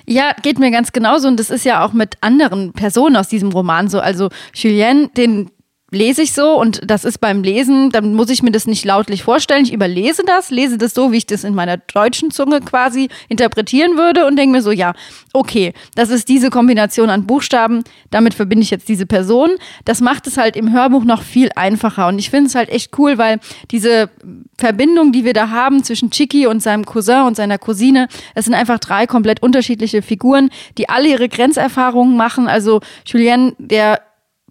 [0.05, 3.51] Ja, geht mir ganz genauso und das ist ja auch mit anderen Personen aus diesem
[3.51, 3.99] Roman so.
[3.99, 5.51] Also Julien, den
[5.89, 9.23] lese ich so und das ist beim Lesen, dann muss ich mir das nicht lautlich
[9.23, 9.63] vorstellen.
[9.63, 13.97] Ich überlese das, lese das so, wie ich das in meiner deutschen Zunge quasi interpretieren
[13.97, 14.93] würde und denke mir so, ja,
[15.33, 19.51] okay, das ist diese Kombination an Buchstaben, damit verbinde ich jetzt diese Person.
[19.85, 22.97] Das macht es halt im Hörbuch noch viel einfacher und ich finde es halt echt
[22.99, 23.39] cool, weil
[23.71, 24.09] diese
[24.57, 28.55] Verbindung, die wir da haben zwischen Chicky und seinem Cousin und seiner Cousine, es sind
[28.55, 32.49] einfach drei komplett unterschiedliche Figuren, die alle ihre Grenzerfahrungen machen.
[32.49, 34.01] Also Julien, der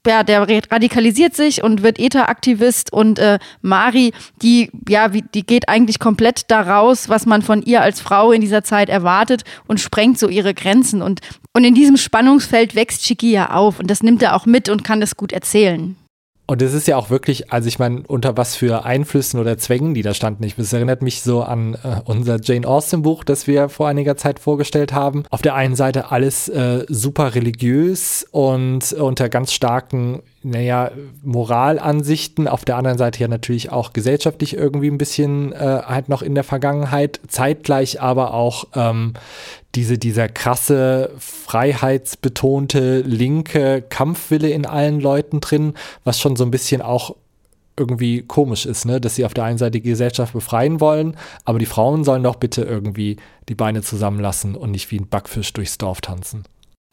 [0.06, 5.68] ja, der radikalisiert sich und wird ETA-Aktivist und äh, Mari, die, ja, wie, die geht
[5.68, 10.18] eigentlich komplett daraus, was man von ihr als Frau in dieser Zeit erwartet und sprengt
[10.18, 11.02] so ihre Grenzen.
[11.02, 11.20] Und,
[11.52, 14.84] und in diesem Spannungsfeld wächst Chiki ja auf und das nimmt er auch mit und
[14.84, 15.96] kann das gut erzählen.
[16.46, 19.94] Und es ist ja auch wirklich, also ich meine, unter was für Einflüssen oder Zwängen
[19.94, 20.44] die da standen.
[20.44, 24.16] Ich, es erinnert mich so an äh, unser Jane Austen Buch, das wir vor einiger
[24.16, 25.24] Zeit vorgestellt haben.
[25.30, 30.92] Auf der einen Seite alles äh, super religiös und unter ganz starken naja,
[31.24, 36.22] Moralansichten, auf der anderen Seite ja natürlich auch gesellschaftlich irgendwie ein bisschen äh, halt noch
[36.22, 39.14] in der Vergangenheit, zeitgleich aber auch ähm,
[39.76, 46.82] diese, dieser krasse, freiheitsbetonte, linke Kampfwille in allen Leuten drin, was schon so ein bisschen
[46.82, 47.14] auch
[47.78, 49.00] irgendwie komisch ist, ne?
[49.00, 52.36] dass sie auf der einen Seite die Gesellschaft befreien wollen, aber die Frauen sollen doch
[52.36, 53.18] bitte irgendwie
[53.50, 56.44] die Beine zusammenlassen und nicht wie ein Backfisch durchs Dorf tanzen.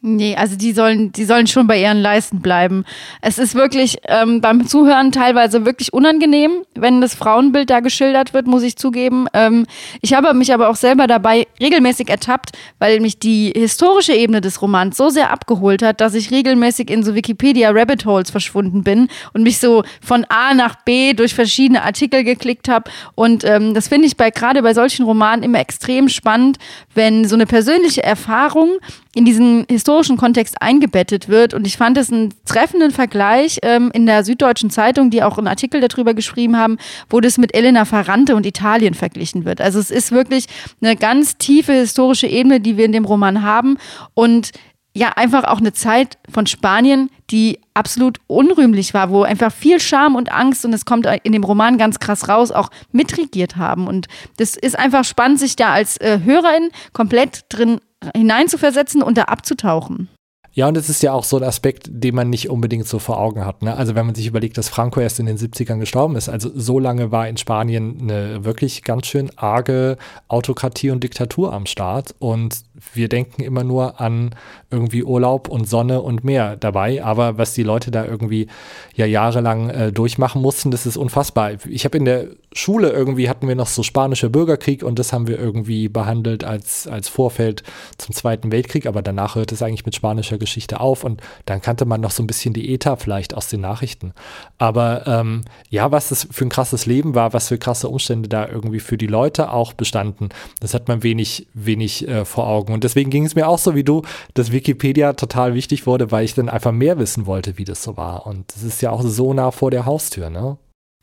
[0.06, 2.84] Nee, also die sollen, die sollen schon bei ihren Leisten bleiben.
[3.22, 8.46] Es ist wirklich ähm, beim Zuhören teilweise wirklich unangenehm, wenn das Frauenbild da geschildert wird,
[8.46, 9.28] muss ich zugeben.
[9.34, 9.66] Ähm,
[10.02, 14.62] ich habe mich aber auch selber dabei regelmäßig ertappt, weil mich die historische Ebene des
[14.62, 19.08] Romans so sehr abgeholt hat, dass ich regelmäßig in so Wikipedia Rabbit Holes verschwunden bin
[19.32, 22.92] und mich so von A nach B durch verschiedene Artikel geklickt habe.
[23.16, 26.58] Und ähm, das finde ich bei gerade bei solchen Romanen immer extrem spannend,
[26.94, 28.80] wenn so eine persönliche Erfahrung
[29.16, 31.54] in diesen historischen Kontext eingebettet wird.
[31.54, 35.48] Und ich fand es einen treffenden Vergleich ähm, in der Süddeutschen Zeitung, die auch einen
[35.48, 36.78] Artikel darüber geschrieben haben,
[37.10, 39.62] wo das mit Elena Ferrante und Italien verglichen wird.
[39.62, 40.46] Also es ist wirklich
[40.82, 43.78] eine ganz tiefe historische Ebene, die wir in dem Roman haben.
[44.16, 44.52] Und
[44.96, 50.16] ja, einfach auch eine Zeit von Spanien, die absolut unrühmlich war, wo einfach viel Scham
[50.16, 53.88] und Angst, und es kommt in dem Roman ganz krass raus, auch mitregiert haben.
[53.88, 57.80] Und das ist einfach spannend, sich da als äh, Hörerin komplett drin
[58.16, 60.10] hineinzuversetzen und da abzutauchen.
[60.56, 63.20] Ja, und es ist ja auch so ein Aspekt, den man nicht unbedingt so vor
[63.20, 63.64] Augen hat.
[63.64, 63.76] Ne?
[63.76, 66.78] Also wenn man sich überlegt, dass Franco erst in den 70ern gestorben ist, also so
[66.78, 72.14] lange war in Spanien eine wirklich ganz schön arge Autokratie und Diktatur am Start.
[72.20, 72.62] Und
[72.94, 74.36] wir denken immer nur an
[74.70, 77.04] irgendwie Urlaub und Sonne und Meer dabei.
[77.04, 78.48] Aber was die Leute da irgendwie
[78.96, 81.52] ja jahrelang äh, durchmachen mussten, das ist unfassbar.
[81.68, 85.28] Ich habe in der Schule irgendwie hatten wir noch so spanischer Bürgerkrieg und das haben
[85.28, 87.64] wir irgendwie behandelt als, als Vorfeld
[87.98, 88.86] zum Zweiten Weltkrieg.
[88.86, 92.24] Aber danach hört es eigentlich mit spanischer Geschichte auf und dann kannte man noch so
[92.24, 94.14] ein bisschen die ETA vielleicht aus den Nachrichten.
[94.58, 98.48] Aber ähm, ja, was das für ein krasses Leben war, was für krasse Umstände da
[98.48, 102.73] irgendwie für die Leute auch bestanden, das hat man wenig, wenig äh, vor Augen.
[102.74, 104.02] Und deswegen ging es mir auch so wie du,
[104.34, 107.96] dass Wikipedia total wichtig wurde, weil ich dann einfach mehr wissen wollte, wie das so
[107.98, 108.26] war.
[108.26, 110.58] Und das ist ja auch so nah vor der Haustür, ne?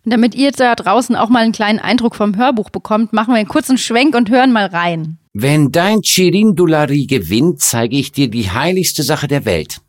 [0.04, 3.48] Damit ihr da draußen auch mal einen kleinen Eindruck vom Hörbuch bekommt, machen wir einen
[3.48, 5.18] kurzen Schwenk und hören mal rein.
[5.32, 9.80] Wenn dein Chirindulari gewinnt, zeige ich dir die heiligste Sache der Welt.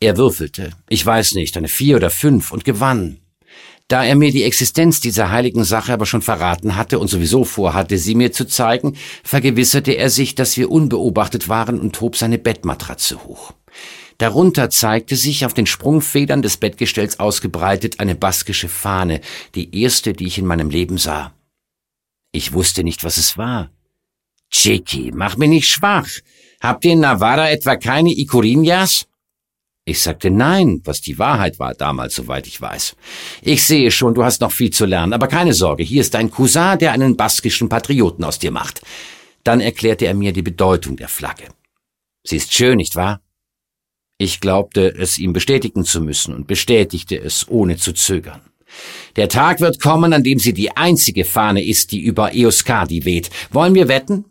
[0.00, 3.18] Er würfelte, ich weiß nicht, eine vier oder fünf und gewann.
[3.88, 7.98] Da er mir die Existenz dieser heiligen Sache aber schon verraten hatte und sowieso vorhatte,
[7.98, 13.24] sie mir zu zeigen, vergewisserte er sich, dass wir unbeobachtet waren und hob seine Bettmatratze
[13.24, 13.52] hoch.
[14.18, 19.20] Darunter zeigte sich auf den Sprungfedern des Bettgestells ausgebreitet eine baskische Fahne,
[19.54, 21.32] die erste, die ich in meinem Leben sah.
[22.32, 23.70] Ich wusste nicht, was es war.
[24.50, 26.08] Chicky, mach mich nicht schwach.
[26.60, 29.06] Habt ihr in Navarra etwa keine Icurinas?
[29.88, 32.96] Ich sagte nein, was die Wahrheit war damals, soweit ich weiß.
[33.42, 36.32] Ich sehe schon, du hast noch viel zu lernen, aber keine Sorge, hier ist ein
[36.32, 38.82] Cousin, der einen baskischen Patrioten aus dir macht.
[39.44, 41.44] Dann erklärte er mir die Bedeutung der Flagge.
[42.24, 43.20] Sie ist schön, nicht wahr?
[44.18, 48.40] Ich glaubte, es ihm bestätigen zu müssen und bestätigte es, ohne zu zögern.
[49.14, 53.30] Der Tag wird kommen, an dem sie die einzige Fahne ist, die über Euskadi weht.
[53.52, 54.24] Wollen wir wetten?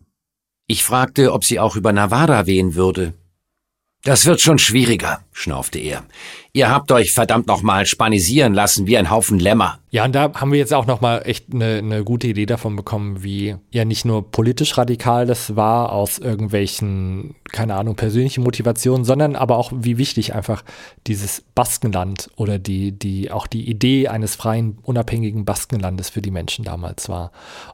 [0.68, 3.14] Ich fragte, ob sie auch über Navarra wehen würde.
[4.06, 6.04] Das wird schon schwieriger, schnaufte er.
[6.54, 9.80] Ihr habt euch verdammt nochmal spanisieren lassen wie ein Haufen Lämmer.
[9.90, 13.24] Ja, und da haben wir jetzt auch nochmal echt eine, eine gute Idee davon bekommen,
[13.24, 19.36] wie ja nicht nur politisch radikal das war aus irgendwelchen, keine Ahnung, persönlichen Motivationen, sondern
[19.36, 20.64] aber auch wie wichtig einfach
[21.08, 26.64] dieses Baskenland oder die, die, auch die Idee eines freien, unabhängigen Baskenlandes für die Menschen
[26.64, 27.32] damals war.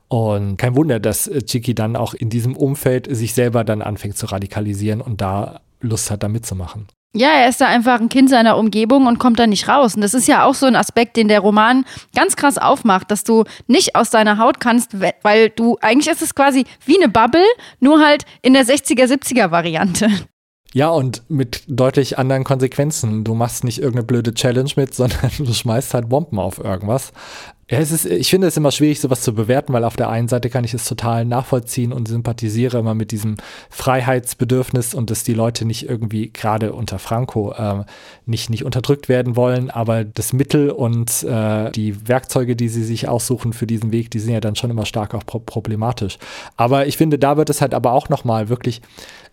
[0.07, 4.27] Und kein Wunder, dass Chiki dann auch in diesem Umfeld sich selber dann anfängt zu
[4.27, 6.87] radikalisieren und da Lust hat, da mitzumachen.
[7.13, 9.95] Ja, er ist da einfach ein Kind seiner Umgebung und kommt da nicht raus.
[9.95, 11.83] Und das ist ja auch so ein Aspekt, den der Roman
[12.15, 16.35] ganz krass aufmacht, dass du nicht aus deiner Haut kannst, weil du, eigentlich ist es
[16.35, 17.43] quasi wie eine Bubble,
[17.81, 20.09] nur halt in der 60er, 70er Variante.
[20.73, 23.25] Ja, und mit deutlich anderen Konsequenzen.
[23.25, 27.11] Du machst nicht irgendeine blöde Challenge mit, sondern du schmeißt halt Bomben auf irgendwas.
[27.71, 30.27] Ja, es ist, ich finde es immer schwierig, sowas zu bewerten, weil auf der einen
[30.27, 33.37] Seite kann ich es total nachvollziehen und sympathisiere immer mit diesem
[33.69, 37.85] Freiheitsbedürfnis und dass die Leute nicht irgendwie gerade unter Franco äh,
[38.25, 43.07] nicht, nicht unterdrückt werden wollen, aber das Mittel und äh, die Werkzeuge, die sie sich
[43.07, 46.17] aussuchen für diesen Weg, die sind ja dann schon immer stark auch pro problematisch.
[46.57, 48.81] Aber ich finde, da wird es halt aber auch nochmal wirklich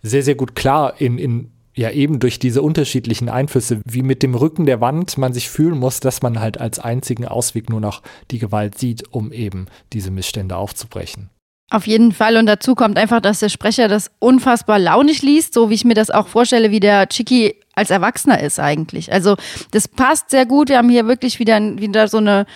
[0.01, 4.35] sehr, sehr gut klar in, in ja eben durch diese unterschiedlichen Einflüsse, wie mit dem
[4.35, 8.01] Rücken der Wand man sich fühlen muss, dass man halt als einzigen Ausweg nur noch
[8.31, 11.29] die Gewalt sieht, um eben diese Missstände aufzubrechen.
[11.71, 12.35] Auf jeden Fall.
[12.37, 15.93] Und dazu kommt einfach, dass der Sprecher das unfassbar launig liest, so wie ich mir
[15.93, 19.13] das auch vorstelle, wie der Chiki als Erwachsener ist eigentlich.
[19.13, 19.37] Also
[19.71, 20.69] das passt sehr gut.
[20.69, 22.47] Wir haben hier wirklich wieder, wieder so eine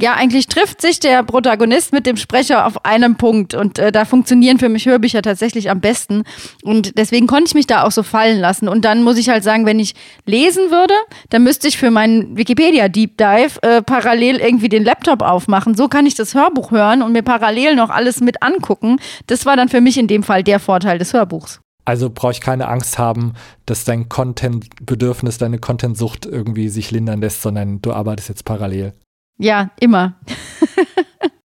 [0.00, 4.06] ja, eigentlich trifft sich der Protagonist mit dem Sprecher auf einem Punkt und äh, da
[4.06, 6.22] funktionieren für mich Hörbücher tatsächlich am besten
[6.62, 9.44] und deswegen konnte ich mich da auch so fallen lassen und dann muss ich halt
[9.44, 10.94] sagen, wenn ich lesen würde,
[11.28, 15.74] dann müsste ich für meinen Wikipedia Deep Dive äh, parallel irgendwie den Laptop aufmachen.
[15.74, 18.98] So kann ich das Hörbuch hören und mir parallel noch alles mit angucken.
[19.26, 21.60] Das war dann für mich in dem Fall der Vorteil des Hörbuchs.
[21.84, 23.34] Also brauche ich keine Angst haben,
[23.66, 28.92] dass dein Content-Bedürfnis, deine Content-Sucht irgendwie sich lindern lässt, sondern du arbeitest jetzt parallel.
[29.38, 30.14] Ja, immer.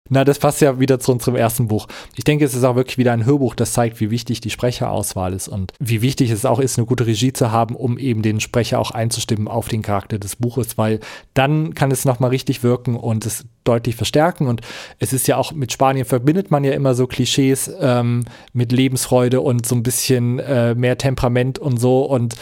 [0.10, 1.88] Na, das passt ja wieder zu unserem ersten Buch.
[2.16, 5.34] Ich denke, es ist auch wirklich wieder ein Hörbuch, das zeigt, wie wichtig die Sprecherauswahl
[5.34, 8.40] ist und wie wichtig es auch ist, eine gute Regie zu haben, um eben den
[8.40, 11.00] Sprecher auch einzustimmen auf den Charakter des Buches, weil
[11.34, 14.48] dann kann es nochmal richtig wirken und es deutlich verstärken.
[14.48, 14.62] Und
[15.00, 18.24] es ist ja auch mit Spanien verbindet man ja immer so Klischees ähm,
[18.54, 22.04] mit Lebensfreude und so ein bisschen äh, mehr Temperament und so.
[22.06, 22.36] Und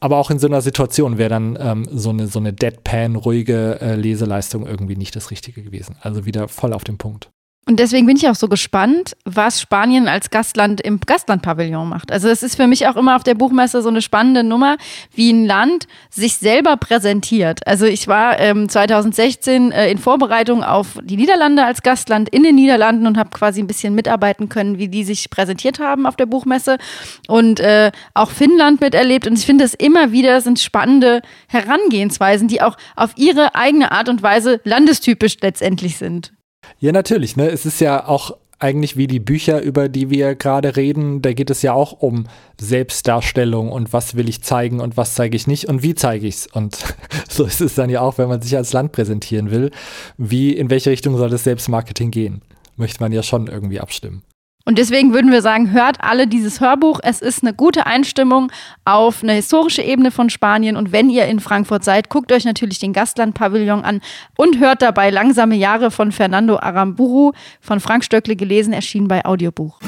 [0.00, 3.80] aber auch in so einer Situation wäre dann ähm, so eine, so eine Deadpan, ruhige
[3.80, 5.96] äh, Leseleistung irgendwie nicht das Richtige gewesen.
[6.00, 7.30] Also wieder voll auf den Punkt.
[7.70, 12.10] Und deswegen bin ich auch so gespannt, was Spanien als Gastland im Gastlandpavillon macht.
[12.10, 14.76] Also es ist für mich auch immer auf der Buchmesse so eine spannende Nummer,
[15.14, 17.64] wie ein Land sich selber präsentiert.
[17.68, 22.56] Also ich war ähm, 2016 äh, in Vorbereitung auf die Niederlande als Gastland in den
[22.56, 26.26] Niederlanden und habe quasi ein bisschen mitarbeiten können, wie die sich präsentiert haben auf der
[26.26, 26.76] Buchmesse
[27.28, 29.28] und äh, auch Finnland miterlebt.
[29.28, 34.08] Und ich finde das immer wieder sind spannende Herangehensweisen, die auch auf ihre eigene Art
[34.08, 36.32] und Weise landestypisch letztendlich sind.
[36.78, 37.36] Ja, natürlich.
[37.36, 37.48] Ne?
[37.48, 41.50] Es ist ja auch eigentlich wie die Bücher, über die wir gerade reden, da geht
[41.50, 42.26] es ja auch um
[42.60, 46.34] Selbstdarstellung und was will ich zeigen und was zeige ich nicht und wie zeige ich
[46.36, 46.46] es.
[46.46, 46.78] Und
[47.28, 49.70] so ist es dann ja auch, wenn man sich als Land präsentieren will.
[50.18, 52.42] Wie, in welche Richtung soll das Selbstmarketing gehen?
[52.76, 54.22] Möchte man ja schon irgendwie abstimmen.
[54.66, 57.00] Und deswegen würden wir sagen, hört alle dieses Hörbuch.
[57.02, 58.52] Es ist eine gute Einstimmung
[58.84, 60.76] auf eine historische Ebene von Spanien.
[60.76, 64.02] Und wenn ihr in Frankfurt seid, guckt euch natürlich den Gastland-Pavillon an
[64.36, 69.80] und hört dabei Langsame Jahre von Fernando Aramburu von Frank Stöckle gelesen, erschienen bei Audiobuch.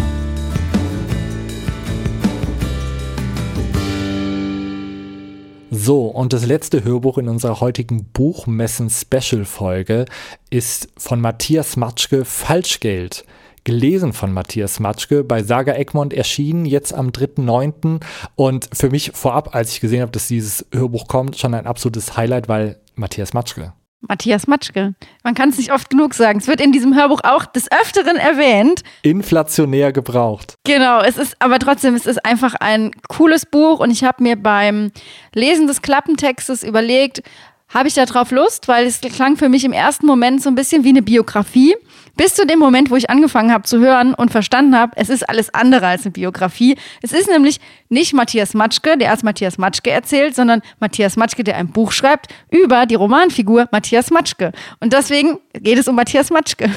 [5.71, 10.07] So, und das letzte Hörbuch in unserer heutigen Buchmessen-Special-Folge
[10.51, 13.25] ist von Matthias Matschke Falschgeld
[13.65, 18.01] gelesen von Matthias Matschke, bei Saga Egmont erschienen, jetzt am 3.9.
[18.35, 22.17] Und für mich vorab, als ich gesehen habe, dass dieses Hörbuch kommt, schon ein absolutes
[22.17, 23.73] Highlight, weil Matthias Matschke.
[24.09, 24.95] Matthias Matschke.
[25.23, 26.41] Man kann es nicht oft genug sagen.
[26.41, 28.83] Es wird in diesem Hörbuch auch des Öfteren erwähnt.
[29.03, 30.55] Inflationär gebraucht.
[30.65, 34.37] Genau, es ist aber trotzdem, es ist einfach ein cooles Buch und ich habe mir
[34.37, 34.91] beim
[35.35, 37.23] Lesen des Klappentextes überlegt,
[37.69, 40.57] habe ich da drauf Lust, weil es klang für mich im ersten Moment so ein
[40.57, 41.75] bisschen wie eine Biografie.
[42.17, 45.29] Bis zu dem Moment, wo ich angefangen habe zu hören und verstanden habe, es ist
[45.29, 46.77] alles andere als eine Biografie.
[47.01, 51.57] Es ist nämlich nicht Matthias Matschke, der als Matthias Matschke erzählt, sondern Matthias Matschke, der
[51.57, 54.53] ein Buch schreibt über die Romanfigur Matthias Matschke.
[54.81, 56.71] Und deswegen geht es um Matthias Matschke.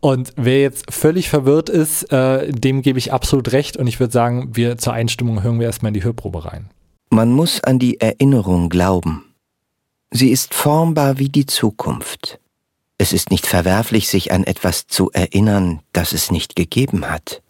[0.00, 3.76] Und wer jetzt völlig verwirrt ist, äh, dem gebe ich absolut recht.
[3.76, 6.70] Und ich würde sagen, wir zur Einstimmung hören wir erstmal in die Hörprobe rein.
[7.10, 9.32] Man muss an die Erinnerung glauben.
[10.10, 12.40] Sie ist formbar wie die Zukunft.
[13.02, 17.42] Es ist nicht verwerflich, sich an etwas zu erinnern, das es nicht gegeben hat.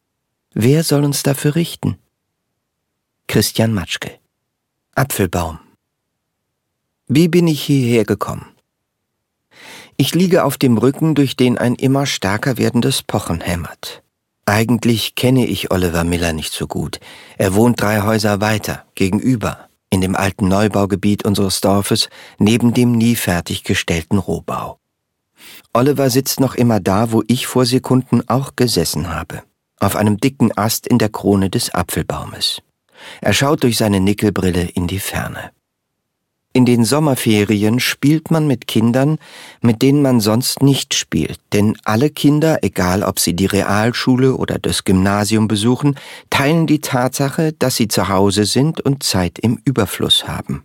[0.54, 1.98] Wer soll uns dafür richten?
[3.26, 4.12] Christian Matschke
[4.94, 5.58] Apfelbaum
[7.06, 8.46] Wie bin ich hierher gekommen?
[9.98, 14.02] Ich liege auf dem Rücken, durch den ein immer stärker werdendes Pochen hämmert.
[14.46, 16.98] Eigentlich kenne ich Oliver Miller nicht so gut.
[17.36, 23.16] Er wohnt drei Häuser weiter, gegenüber, in dem alten Neubaugebiet unseres Dorfes, neben dem nie
[23.16, 24.78] fertiggestellten Rohbau.
[25.72, 29.42] Oliver sitzt noch immer da, wo ich vor Sekunden auch gesessen habe,
[29.80, 32.60] auf einem dicken Ast in der Krone des Apfelbaumes.
[33.20, 35.50] Er schaut durch seine Nickelbrille in die Ferne.
[36.54, 39.16] In den Sommerferien spielt man mit Kindern,
[39.62, 44.58] mit denen man sonst nicht spielt, denn alle Kinder, egal ob sie die Realschule oder
[44.58, 45.96] das Gymnasium besuchen,
[46.28, 50.64] teilen die Tatsache, dass sie zu Hause sind und Zeit im Überfluss haben.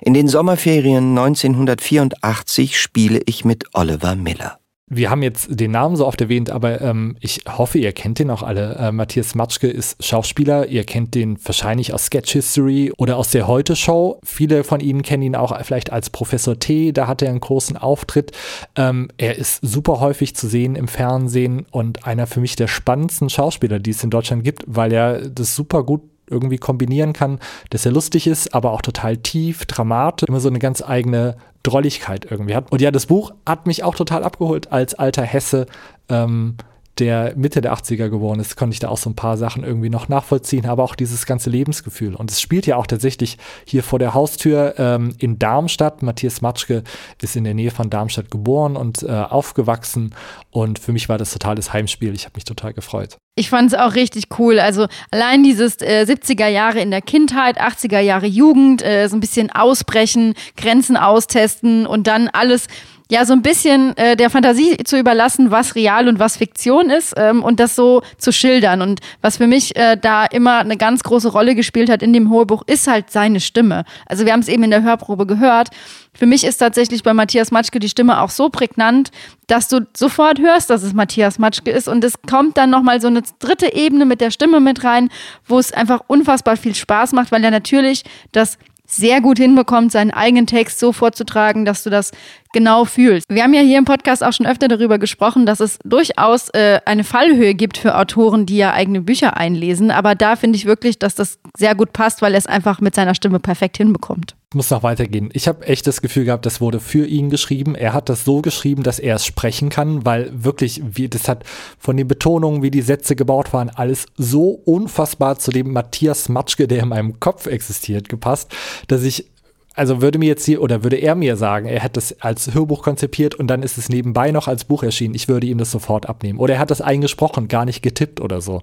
[0.00, 4.60] In den Sommerferien 1984 spiele ich mit Oliver Miller
[4.92, 8.28] wir haben jetzt den Namen so oft erwähnt, aber ähm, ich hoffe, ihr kennt den
[8.28, 8.74] auch alle.
[8.74, 10.66] Äh, Matthias Matschke ist Schauspieler.
[10.66, 14.18] Ihr kennt den wahrscheinlich aus Sketch History oder aus der Heute-Show.
[14.24, 16.90] Viele von Ihnen kennen ihn auch vielleicht als Professor T.
[16.90, 18.32] Da hat er einen großen Auftritt.
[18.74, 23.30] Ähm, er ist super häufig zu sehen im Fernsehen und einer für mich der spannendsten
[23.30, 27.38] Schauspieler, die es in Deutschland gibt, weil er das super gut irgendwie kombinieren kann,
[27.70, 32.26] dass er lustig ist, aber auch total tief, dramatisch, immer so eine ganz eigene Drolligkeit
[32.30, 32.72] irgendwie hat.
[32.72, 35.66] Und ja, das Buch hat mich auch total abgeholt als alter Hesse.
[36.08, 36.56] Ähm,
[37.00, 39.88] der Mitte der 80er geboren ist, konnte ich da auch so ein paar Sachen irgendwie
[39.88, 42.14] noch nachvollziehen, aber auch dieses ganze Lebensgefühl.
[42.14, 46.02] Und es spielt ja auch tatsächlich hier vor der Haustür ähm, in Darmstadt.
[46.02, 46.84] Matthias Matschke
[47.20, 50.14] ist in der Nähe von Darmstadt geboren und äh, aufgewachsen.
[50.50, 52.14] Und für mich war das totales Heimspiel.
[52.14, 53.16] Ich habe mich total gefreut.
[53.36, 54.58] Ich fand es auch richtig cool.
[54.58, 59.20] Also allein dieses äh, 70er Jahre in der Kindheit, 80er Jahre Jugend, äh, so ein
[59.20, 62.66] bisschen ausbrechen, Grenzen austesten und dann alles
[63.10, 67.14] ja so ein bisschen äh, der Fantasie zu überlassen, was real und was Fiktion ist
[67.16, 68.80] ähm, und das so zu schildern.
[68.80, 72.30] Und was für mich äh, da immer eine ganz große Rolle gespielt hat in dem
[72.30, 73.84] Hohebuch, ist halt seine Stimme.
[74.06, 75.68] Also wir haben es eben in der Hörprobe gehört.
[76.12, 79.10] Für mich ist tatsächlich bei Matthias Matschke die Stimme auch so prägnant,
[79.46, 81.88] dass du sofort hörst, dass es Matthias Matschke ist.
[81.88, 85.08] Und es kommt dann nochmal so eine dritte Ebene mit der Stimme mit rein,
[85.46, 88.58] wo es einfach unfassbar viel Spaß macht, weil er natürlich das
[88.90, 92.10] sehr gut hinbekommt, seinen eigenen Text so vorzutragen, dass du das
[92.52, 93.26] genau fühlst.
[93.30, 96.80] Wir haben ja hier im Podcast auch schon öfter darüber gesprochen, dass es durchaus äh,
[96.84, 99.90] eine Fallhöhe gibt für Autoren, die ja eigene Bücher einlesen.
[99.90, 102.94] Aber da finde ich wirklich, dass das sehr gut passt, weil er es einfach mit
[102.94, 104.34] seiner Stimme perfekt hinbekommt.
[104.52, 105.30] Muss noch weitergehen.
[105.32, 107.76] Ich habe echt das Gefühl gehabt, das wurde für ihn geschrieben.
[107.76, 111.44] Er hat das so geschrieben, dass er es sprechen kann, weil wirklich, wie, das hat
[111.78, 116.66] von den Betonungen, wie die Sätze gebaut waren, alles so unfassbar zu dem Matthias Matschke,
[116.66, 118.52] der in meinem Kopf existiert, gepasst,
[118.88, 119.30] dass ich
[119.74, 122.82] also würde mir jetzt hier oder würde er mir sagen, er hat das als Hörbuch
[122.82, 126.08] konzipiert und dann ist es nebenbei noch als Buch erschienen, ich würde ihm das sofort
[126.08, 126.40] abnehmen.
[126.40, 128.62] Oder er hat das eingesprochen, gar nicht getippt oder so.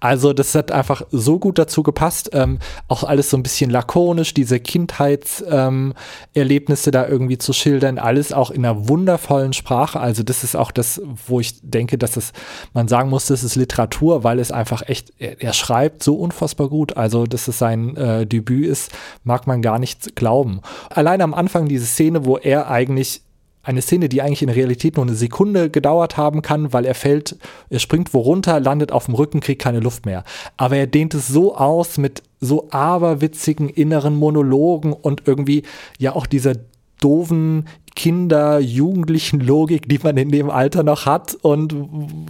[0.00, 2.30] Also das hat einfach so gut dazu gepasst.
[2.32, 8.32] Ähm, auch alles so ein bisschen lakonisch, diese Kindheitserlebnisse ähm, da irgendwie zu schildern, alles
[8.32, 10.00] auch in einer wundervollen Sprache.
[10.00, 12.32] Also das ist auch das, wo ich denke, dass es,
[12.72, 16.68] man sagen muss, das ist Literatur, weil es einfach echt, er, er schreibt so unfassbar
[16.68, 16.96] gut.
[16.96, 18.90] Also dass es sein äh, Debüt ist,
[19.22, 20.60] mag man gar nicht glauben glauben.
[20.90, 23.22] Allein am Anfang diese Szene, wo er eigentlich
[23.62, 26.94] eine Szene, die eigentlich in der Realität nur eine Sekunde gedauert haben kann, weil er
[26.94, 27.36] fällt,
[27.68, 30.24] er springt wo runter, landet auf dem Rücken, kriegt keine Luft mehr.
[30.56, 35.64] Aber er dehnt es so aus mit so aberwitzigen inneren Monologen und irgendwie
[35.98, 36.54] ja auch dieser
[37.00, 41.74] doofen Kinder, Jugendlichen Logik, die man in dem Alter noch hat und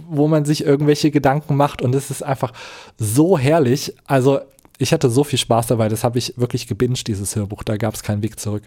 [0.09, 2.51] wo man sich irgendwelche Gedanken macht und es ist einfach
[2.97, 3.93] so herrlich.
[4.07, 4.39] Also
[4.81, 7.93] ich hatte so viel Spaß dabei, das habe ich wirklich gebinged, dieses Hörbuch, da gab
[7.93, 8.63] es keinen Weg zurück.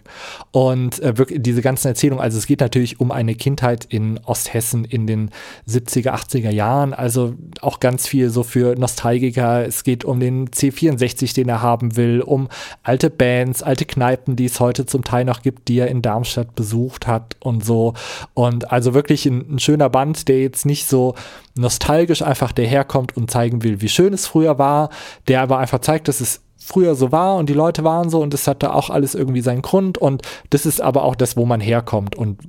[0.51, 4.85] Und äh, wirklich diese ganzen Erzählungen, also es geht natürlich um eine Kindheit in Osthessen
[4.85, 5.31] in den
[5.67, 9.65] 70er, 80er Jahren, also auch ganz viel so für Nostalgiker.
[9.65, 12.47] Es geht um den C64, den er haben will, um
[12.83, 16.53] alte Bands, alte Kneipen, die es heute zum Teil noch gibt, die er in Darmstadt
[16.53, 17.95] besucht hat und so.
[18.35, 21.15] Und also wirklich ein, ein schöner Band, der jetzt nicht so
[21.55, 24.89] nostalgisch einfach daherkommt und zeigen will, wie schön es früher war,
[25.27, 28.33] der aber einfach zeigt, dass es früher so war und die Leute waren so und
[28.33, 31.59] es hatte auch alles irgendwie seinen Grund und das ist aber auch das, wo man
[31.59, 32.39] herkommt und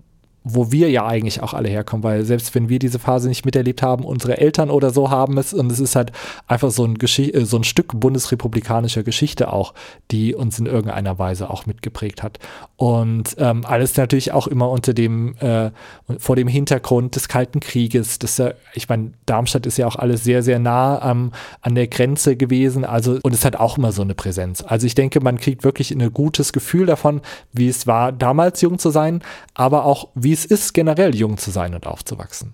[0.46, 3.80] wo wir ja eigentlich auch alle herkommen, weil selbst wenn wir diese Phase nicht miterlebt
[3.80, 6.12] haben, unsere Eltern oder so haben es und es ist halt
[6.46, 9.72] einfach so ein, Gesch äh, so ein Stück bundesrepublikanischer Geschichte auch,
[10.10, 12.38] die uns in irgendeiner Weise auch mitgeprägt hat.
[12.76, 15.70] Und ähm, alles natürlich auch immer unter dem, äh,
[16.18, 18.18] vor dem Hintergrund des Kalten Krieges.
[18.18, 21.86] Das, äh, ich meine, Darmstadt ist ja auch alles sehr, sehr nah ähm, an der
[21.86, 22.84] Grenze gewesen.
[22.84, 24.62] Also, und es hat auch immer so eine Präsenz.
[24.66, 27.22] Also ich denke, man kriegt wirklich ein gutes Gefühl davon,
[27.54, 29.22] wie es war, damals jung zu sein,
[29.54, 32.52] aber auch wie es ist, generell jung zu sein und aufzuwachsen.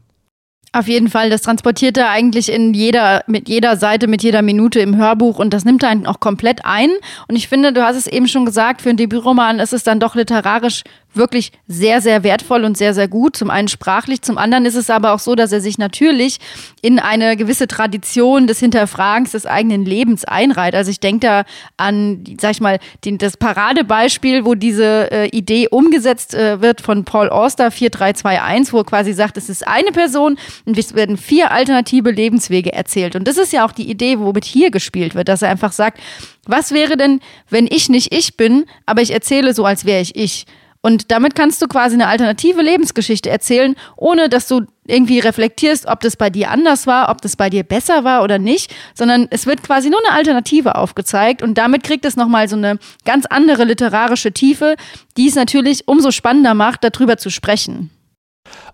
[0.73, 4.79] Auf jeden Fall, das transportiert er eigentlich in jeder, mit jeder Seite, mit jeder Minute
[4.79, 6.91] im Hörbuch und das nimmt er einen auch komplett ein.
[7.27, 9.99] Und ich finde, du hast es eben schon gesagt, für einen Debütroman ist es dann
[9.99, 13.37] doch literarisch wirklich sehr, sehr wertvoll und sehr, sehr gut.
[13.37, 16.39] Zum einen sprachlich, zum anderen ist es aber auch so, dass er sich natürlich
[16.83, 20.75] in eine gewisse Tradition des Hinterfragens des eigenen Lebens einreiht.
[20.75, 21.45] Also ich denke da
[21.77, 27.05] an, sag ich mal, den, das Paradebeispiel, wo diese äh, Idee umgesetzt äh, wird von
[27.05, 31.51] Paul Auster 4321, wo er quasi sagt, es ist eine Person und es werden vier
[31.51, 33.17] alternative Lebenswege erzählt.
[33.17, 35.99] Und das ist ja auch die Idee, womit hier gespielt wird, dass er einfach sagt,
[36.47, 40.17] was wäre denn, wenn ich nicht ich bin, aber ich erzähle so, als wäre ich
[40.17, 40.47] ich?
[40.83, 46.01] Und damit kannst du quasi eine alternative Lebensgeschichte erzählen, ohne dass du irgendwie reflektierst, ob
[46.01, 49.47] das bei dir anders war, ob das bei dir besser war oder nicht, sondern es
[49.47, 53.65] wird quasi nur eine Alternative aufgezeigt und damit kriegt es nochmal so eine ganz andere
[53.65, 54.77] literarische Tiefe,
[55.19, 57.91] die es natürlich umso spannender macht, darüber zu sprechen.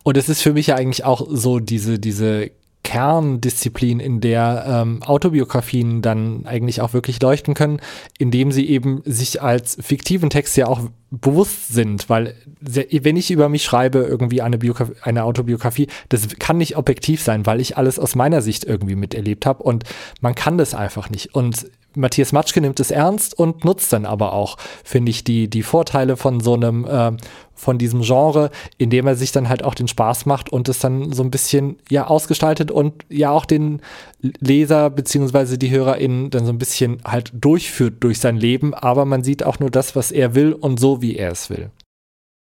[0.05, 2.53] Und es ist für mich ja eigentlich auch so diese, diese
[2.87, 7.81] Kerndisziplin, in der ähm, Autobiografien dann eigentlich auch wirklich leuchten können,
[8.17, 13.49] indem sie eben sich als fiktiven Text ja auch bewusst sind, weil wenn ich über
[13.49, 14.61] mich schreibe, irgendwie eine,
[15.03, 19.47] eine Autobiografie, das kann nicht objektiv sein, weil ich alles aus meiner Sicht irgendwie miterlebt
[19.47, 19.83] habe und
[20.21, 21.35] man kann das einfach nicht.
[21.35, 21.67] Und
[21.97, 26.17] Matthias Matschke nimmt es ernst und nutzt dann aber auch, finde ich, die, die Vorteile
[26.17, 27.13] von so einem, äh,
[27.57, 31.13] von diesem Genre, indem er sich dann halt auch den Spaß macht und es dann
[31.13, 33.81] so ein bisschen ja ausgestaltet und ja auch den
[34.21, 39.25] Leser beziehungsweise die HörerInnen dann so ein bisschen halt durchführt durch sein Leben, aber man
[39.25, 41.71] sieht auch nur das, was er will und so, wie er es will.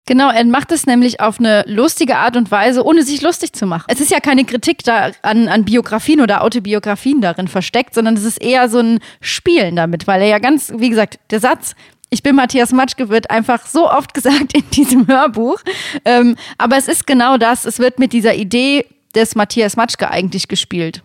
[0.08, 3.66] Genau, er macht es nämlich auf eine lustige Art und Weise, ohne sich lustig zu
[3.66, 3.86] machen.
[3.88, 8.22] Es ist ja keine Kritik da an, an Biografien oder Autobiografien darin versteckt, sondern es
[8.22, 11.74] ist eher so ein Spielen damit, weil er ja ganz, wie gesagt, der Satz,
[12.10, 15.58] ich bin Matthias Matschke wird einfach so oft gesagt in diesem Hörbuch.
[16.04, 20.48] Ähm, aber es ist genau das, es wird mit dieser Idee des Matthias Matschke eigentlich
[20.48, 21.02] gespielt.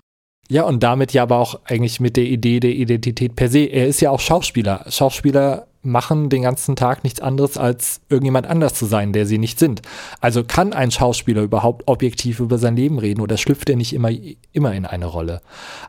[0.49, 3.59] Ja, und damit ja aber auch eigentlich mit der Idee der Identität per se.
[3.59, 4.85] Er ist ja auch Schauspieler.
[4.89, 9.59] Schauspieler machen den ganzen Tag nichts anderes, als irgendjemand anders zu sein, der sie nicht
[9.59, 9.81] sind.
[10.19, 14.11] Also kann ein Schauspieler überhaupt objektiv über sein Leben reden oder schlüpft er nicht immer,
[14.51, 15.41] immer in eine Rolle?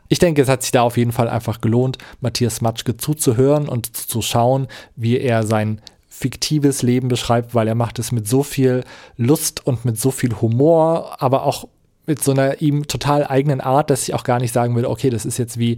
[0.09, 3.95] Ich denke, es hat sich da auf jeden Fall einfach gelohnt, Matthias Matschke zuzuhören und
[3.95, 8.83] zu schauen, wie er sein fiktives Leben beschreibt, weil er macht es mit so viel
[9.17, 11.67] Lust und mit so viel Humor, aber auch
[12.05, 15.09] mit so einer ihm total eigenen Art, dass ich auch gar nicht sagen würde, okay,
[15.09, 15.77] das ist jetzt wie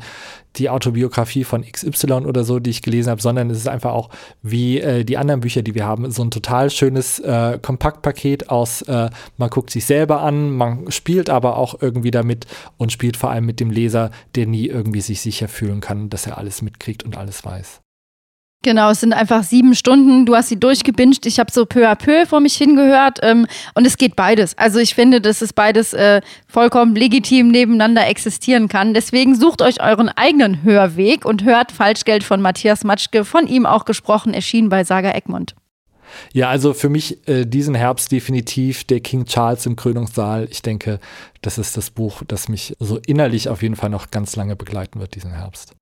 [0.56, 4.10] die Autobiografie von XY oder so, die ich gelesen habe, sondern es ist einfach auch
[4.42, 8.82] wie äh, die anderen Bücher, die wir haben, so ein total schönes äh, Kompaktpaket aus,
[8.84, 12.48] äh, man guckt sich selber an, man spielt aber auch irgendwie damit
[12.78, 16.26] und spielt vor allem mit dem Leser, der nie irgendwie sich sicher fühlen kann, dass
[16.26, 17.85] er alles mitkriegt und alles weiß.
[18.66, 20.26] Genau, es sind einfach sieben Stunden.
[20.26, 21.28] Du hast sie durchgebinged.
[21.28, 23.20] Ich habe so peu à peu vor mich hingehört.
[23.22, 23.46] Ähm,
[23.76, 24.58] und es geht beides.
[24.58, 28.96] Also ich finde, dass es beides äh, vollkommen legitim nebeneinander existieren kann.
[28.96, 33.86] Deswegen sucht euch euren eigenen Hörweg und hört Falschgeld von Matthias Matschke, von ihm auch
[33.86, 35.54] gesprochen, erschienen bei Saga Egmont.
[36.34, 40.48] Ja, also für mich äh, diesen Herbst definitiv der King Charles im Krönungssaal.
[40.50, 41.00] Ich denke,
[41.44, 45.00] das ist das Buch, das mich so innerlich auf jeden Fall noch ganz lange begleiten
[45.00, 45.76] wird diesen Herbst.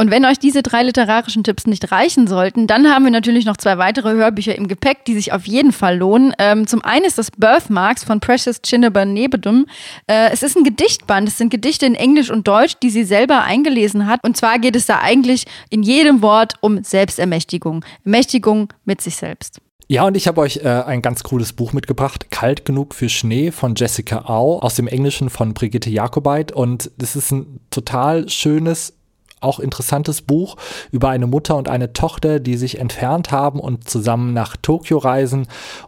[0.00, 3.58] Und wenn euch diese drei literarischen Tipps nicht reichen sollten, dann haben wir natürlich noch
[3.58, 6.32] zwei weitere Hörbücher im Gepäck, die sich auf jeden Fall lohnen.
[6.38, 9.66] Ähm, zum einen ist das Birthmarks von Precious Chinnaber Nebedum.
[10.06, 11.28] Äh, es ist ein Gedichtband.
[11.28, 14.24] Es sind Gedichte in Englisch und Deutsch, die sie selber eingelesen hat.
[14.24, 17.84] Und zwar geht es da eigentlich in jedem Wort um Selbstermächtigung.
[18.02, 19.60] Ermächtigung mit sich selbst.
[19.86, 23.50] Ja, und ich habe euch äh, ein ganz cooles Buch mitgebracht, Kalt genug für Schnee
[23.50, 26.52] von Jessica Au aus dem Englischen von Brigitte Jakobait.
[26.52, 28.94] Und das ist ein total schönes,
[29.40, 30.56] auch interessantes Buch
[30.90, 35.46] über eine Mutter und eine Tochter, die sich entfernt haben und zusammen nach Tokio reisen,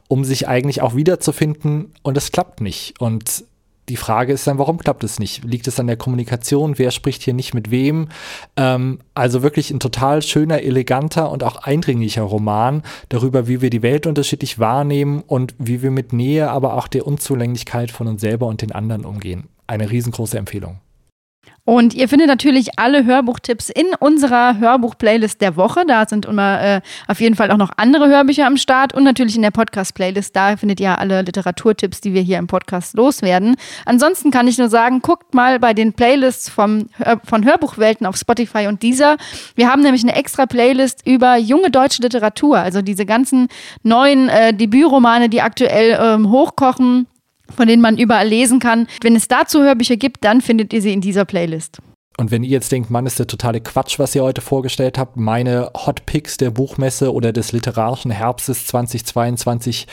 [0.09, 3.01] um sich eigentlich auch wiederzufinden und es klappt nicht.
[3.01, 3.45] Und
[3.89, 5.45] die Frage ist dann, warum klappt es nicht?
[5.45, 6.79] Liegt es an der Kommunikation?
[6.79, 8.09] Wer spricht hier nicht mit wem?
[8.57, 13.83] Ähm, also wirklich ein total schöner, eleganter und auch eindringlicher Roman darüber, wie wir die
[13.83, 18.47] Welt unterschiedlich wahrnehmen und wie wir mit Nähe, aber auch der Unzulänglichkeit von uns selber
[18.47, 19.49] und den anderen umgehen.
[19.67, 20.79] Eine riesengroße Empfehlung.
[21.65, 25.85] Und ihr findet natürlich alle Hörbuchtipps in unserer Hörbuch-Playlist der Woche.
[25.87, 29.37] Da sind immer äh, auf jeden Fall auch noch andere Hörbücher am Start und natürlich
[29.37, 30.35] in der Podcast-Playlist.
[30.35, 33.55] Da findet ihr alle Literaturtipps, die wir hier im Podcast loswerden.
[33.87, 36.89] Ansonsten kann ich nur sagen, guckt mal bei den Playlists vom,
[37.25, 39.17] von Hörbuchwelten auf Spotify und dieser.
[39.55, 43.47] Wir haben nämlich eine extra Playlist über junge deutsche Literatur, also diese ganzen
[43.85, 47.07] neuen äh, Debütromane, die aktuell ähm, hochkochen
[47.57, 48.87] von denen man überall lesen kann.
[49.03, 51.81] Wenn es dazu Hörbücher gibt, dann findet ihr sie in dieser Playlist.
[52.19, 55.17] Und wenn ihr jetzt denkt, Mann, ist der totale Quatsch, was ihr heute vorgestellt habt,
[55.17, 59.87] meine Hot Picks der Buchmesse oder des literarischen Herbstes 2022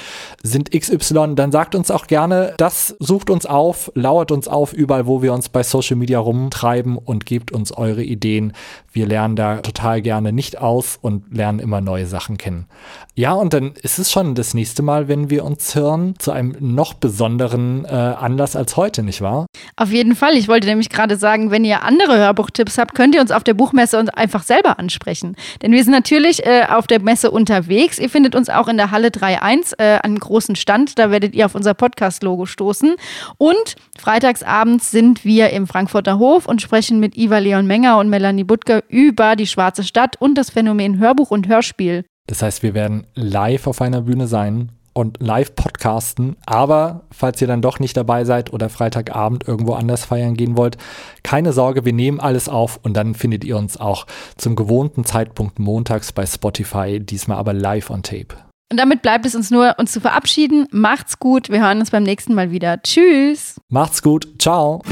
[0.43, 5.07] sind XY, dann sagt uns auch gerne, das sucht uns auf, lauert uns auf, überall,
[5.07, 8.53] wo wir uns bei Social Media rumtreiben und gebt uns eure Ideen.
[8.91, 12.67] Wir lernen da total gerne nicht aus und lernen immer neue Sachen kennen.
[13.15, 16.55] Ja, und dann ist es schon das nächste Mal, wenn wir uns hören, zu einem
[16.59, 19.45] noch besonderen äh, Anlass als heute, nicht wahr?
[19.75, 20.35] Auf jeden Fall.
[20.37, 23.53] Ich wollte nämlich gerade sagen, wenn ihr andere Hörbuchtipps habt, könnt ihr uns auf der
[23.53, 25.35] Buchmesse uns einfach selber ansprechen.
[25.61, 27.99] Denn wir sind natürlich äh, auf der Messe unterwegs.
[27.99, 30.99] Ihr findet uns auch in der Halle 3.1 äh, an einem großen Stand.
[30.99, 32.95] Da werdet ihr auf unser Podcast-Logo stoßen.
[33.37, 38.43] Und freitagsabends sind wir im Frankfurter Hof und sprechen mit Iva Leon Menger und Melanie
[38.43, 42.05] Butker über die Schwarze Stadt und das Phänomen Hörbuch und Hörspiel.
[42.27, 46.35] Das heißt, wir werden live auf einer Bühne sein und live podcasten.
[46.45, 50.77] Aber falls ihr dann doch nicht dabei seid oder Freitagabend irgendwo anders feiern gehen wollt,
[51.23, 54.05] keine Sorge, wir nehmen alles auf und dann findet ihr uns auch
[54.37, 58.35] zum gewohnten Zeitpunkt montags bei Spotify, diesmal aber live on tape.
[58.71, 60.67] Und damit bleibt es uns nur, uns zu verabschieden.
[60.71, 61.49] Macht's gut.
[61.49, 62.81] Wir hören uns beim nächsten Mal wieder.
[62.83, 63.59] Tschüss.
[63.69, 64.27] Macht's gut.
[64.37, 64.83] Ciao.